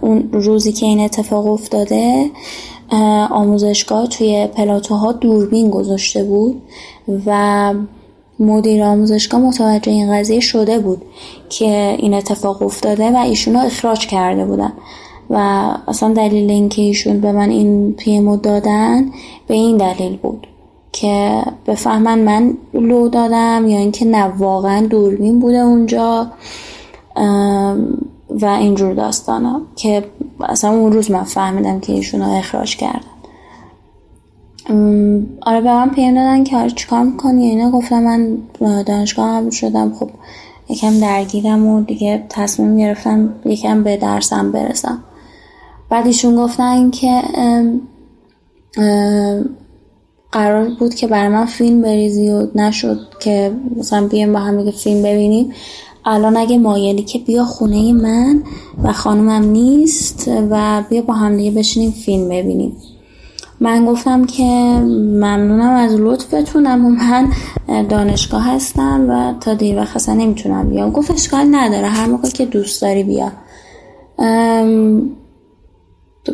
[0.00, 2.30] اون روزی که این اتفاق افتاده
[3.30, 6.62] آموزشگاه توی پلاتوها دوربین گذاشته بود.
[7.26, 7.74] و
[8.38, 11.02] مدیر آموزشگاه متوجه این قضیه شده بود
[11.48, 14.72] که این اتفاق افتاده و ایشون رو اخراج کرده بودن.
[15.30, 15.36] و
[15.88, 19.10] اصلا دلیل اینکه ایشون به من این پیمو دادن
[19.46, 20.46] به این دلیل بود
[20.92, 26.26] که بفهمن من لو دادم یا اینکه نه واقعا دوربین بوده اونجا
[28.30, 30.04] و اینجور داستانا که
[30.40, 33.00] اصلا اون روز من فهمیدم که ایشون رو اخراج کردن.
[35.40, 38.38] آره به من پیم دادن که آره چیکار می‌کنی؟ اینا گفتم من
[38.82, 39.92] دانشگاه هم شدم.
[39.94, 40.10] خب
[40.68, 44.98] یکم درگیرم و دیگه تصمیم گرفتم یکم به درسم برسم.
[45.90, 47.22] بعد ایشون گفتن که
[50.32, 55.02] قرار بود که برای من فیلم بریزی و نشد که مثلا بیایم با هم فیلم
[55.02, 55.52] ببینیم.
[56.04, 58.42] الان اگه مایلی که بیا خونه من
[58.82, 62.76] و خانومم نیست و بیا با هم دیگه بشینیم فیلم ببینیم.
[63.60, 67.32] من گفتم که ممنونم از لطفتون اما من
[67.88, 70.90] دانشگاه هستم و تا دیر وقت اصلا نمی‌تونم بیام.
[70.90, 73.32] گفت اشکال نداره هر موقع که دوست داری بیا.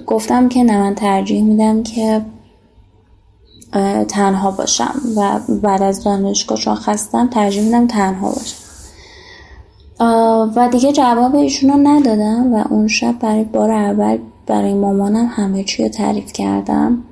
[0.06, 2.22] گفتم که نه من ترجیح میدم که
[4.08, 8.56] تنها باشم و بعد از دانشگاه چون خستم ترجیح میدم تنها باشم.
[10.56, 15.64] و دیگه جواب ایشون رو ندادم و اون شب برای بار اول برای مامانم همه
[15.64, 17.04] چی رو تعریف کردم.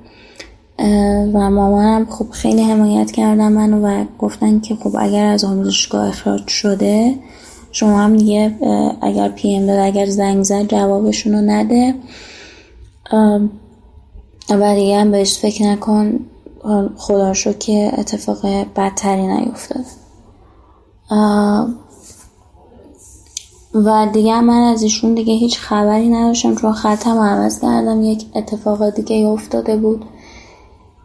[1.33, 6.47] و مامانم خب خیلی حمایت کردم منو و گفتن که خب اگر از آموزشگاه اخراج
[6.47, 7.15] شده
[7.71, 8.55] شما هم دیگه
[9.01, 11.95] اگر پی ام داد اگر زنگ زد جوابشون رو نده
[14.49, 16.19] و دیگه هم بهش فکر نکن
[16.97, 18.45] خدا شو که اتفاق
[18.75, 19.85] بدتری نیفتاده.
[23.73, 28.89] و دیگه من از ایشون دیگه هیچ خبری نداشتم چون خطم عوض کردم یک اتفاق
[28.89, 30.05] دیگه افتاده بود.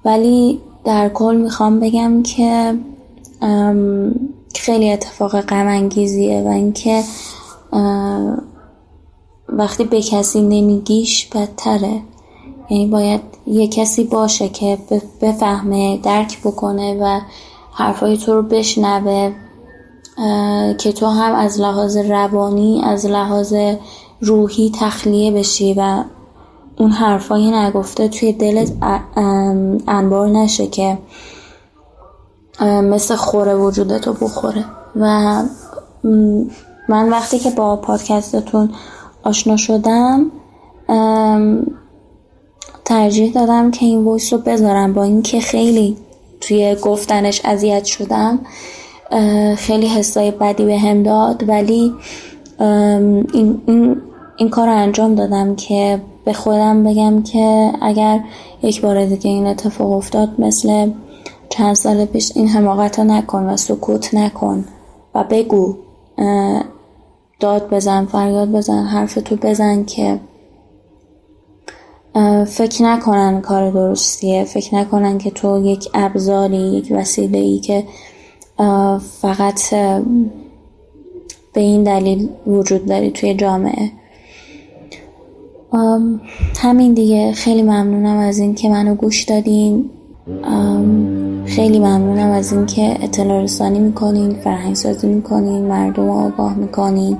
[0.07, 2.74] ولی در کل می‌خوام بگم که
[4.54, 7.02] خیلی اتفاق غم انگیزیه و اینکه
[9.48, 12.02] وقتی به کسی نمیگیش بدتره.
[12.70, 14.78] یعنی باید یه کسی باشه که
[15.20, 17.20] بفهمه درک بکنه و
[17.72, 19.32] حرفای تو رو بشنوه
[20.78, 23.54] که تو هم از لحاظ روانی از لحاظ
[24.20, 26.04] روحی تخلیه بشی و
[26.78, 28.72] اون حرفای نگفته توی دلت
[29.88, 30.98] انبار نشه که
[32.60, 34.64] مثل خوره وجودتو بخوره.
[34.96, 35.42] و
[36.88, 38.70] من وقتی که با پادکستتون
[39.22, 40.30] آشنا شدم
[42.84, 44.92] ترجیح دادم که این ویس رو بذارم.
[44.92, 45.96] با اینکه خیلی
[46.40, 48.38] توی گفتنش اذیت شدم
[49.56, 51.48] خیلی حسای بدی به هم داد.
[51.48, 51.94] ولی
[52.58, 54.02] این, این,
[54.36, 58.20] این کار رو انجام دادم که به خودم بگم که اگر
[58.62, 60.90] یک بار دیگه این اتفاق افتاد مثل
[61.48, 64.64] چند سال پیش این حماقت نکن و سکوت نکن
[65.14, 65.76] و بگو
[67.40, 70.20] داد بزن فریاد بزن حرف تو بزن که
[72.46, 77.84] فکر نکنن کار درستیه فکر نکنن که تو یک ابزاری یک وسیله ای که
[79.20, 79.70] فقط
[81.52, 83.90] به این دلیل وجود داری توی جامعه.
[86.58, 87.32] همین دیگه.
[87.32, 89.90] خیلی ممنونم از این که منو گوش دادین.
[91.46, 97.16] خیلی ممنونم از اینکه اطلاع رسانی می‌کنین فرهنگ سازی می‌کنین مردم آگاه می‌کنین.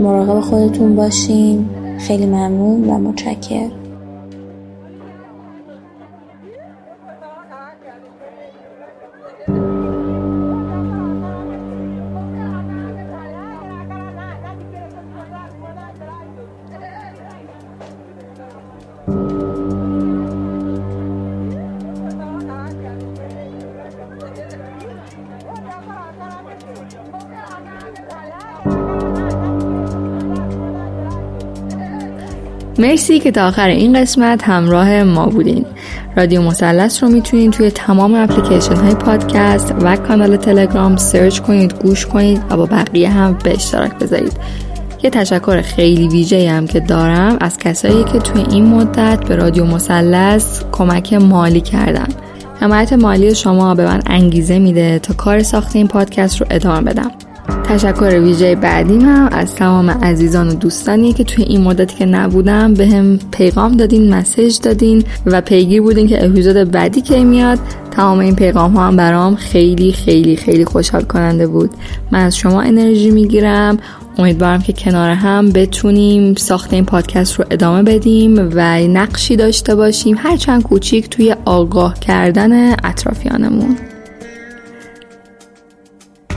[0.00, 1.68] مراقب خودتون باشین.
[1.98, 3.70] خیلی ممنون و متشکر
[32.82, 35.64] مرسی که تا آخر این قسمت همراه ما بودین.
[36.16, 42.06] رادیو مثلث رو می‌تونید توی تمام اپلیکیشن های پادکست و کانال تلگرام سرچ کنید گوش
[42.06, 44.32] کنید و با بقیه هم به اشتراک بذارید.
[45.02, 49.64] یه تشکر خیلی ویژه هم که دارم از کسایی که توی این مدت به رادیو
[49.64, 52.08] مثلث کمک مالی کردن.
[52.60, 57.10] حمایت مالی شما به من انگیزه میده تا کار ساخت این پادکست رو ادامه بدم.
[57.72, 62.74] تشکر ویژه بعدیم هم از تمام عزیزان و دوستانی که توی این مدتی که نبودم
[62.74, 67.58] به هم پیغام دادین مسیج دادین و پیگیر بودین که اپیزود بعدی که میاد.
[67.90, 71.70] تمام این پیغام ها هم برام خیلی خیلی خیلی خوشحال کننده بود.
[72.10, 73.78] من از شما انرژی می‌گیرم.
[74.18, 80.16] امیدوارم که کنار هم بتونیم ساخت این پادکست رو ادامه بدیم و نقشی داشته باشیم
[80.18, 83.76] هرچند کوچیک توی آگاه کردن اطرافیانمون.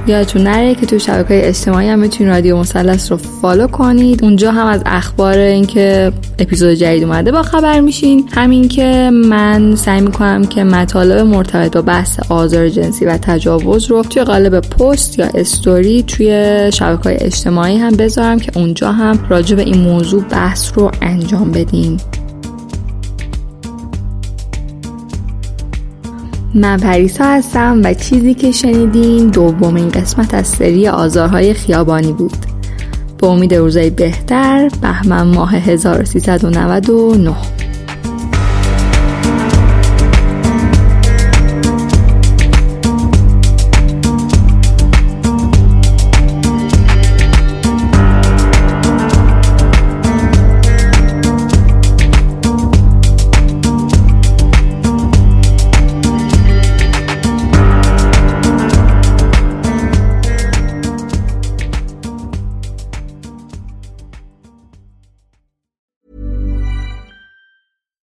[0.08, 4.24] یادتون نره که تو شبکه اجتماعی هم می‌تونید رادیو مثلث رو فالو کنید.
[4.24, 8.30] اونجا هم از اخبار اینکه اپیزود جدید اومده با خبر میشین.
[8.32, 14.02] همین که من سعی می‌کنم که مطالب مرتبط با بحث آزار جنسی و تجاوز رو
[14.02, 16.30] توی قالب پست یا استوری توی
[16.74, 21.98] شبکه اجتماعی هم بذارم که اونجا هم راجع به این موضوع بحث رو انجام بدیم
[26.56, 32.46] من پریسا هستم و چیزی که شنیدین دومین قسمت از سری آزارهای خیابانی بود.
[33.18, 37.55] به امید روزای بهتر بهمن ماه 1399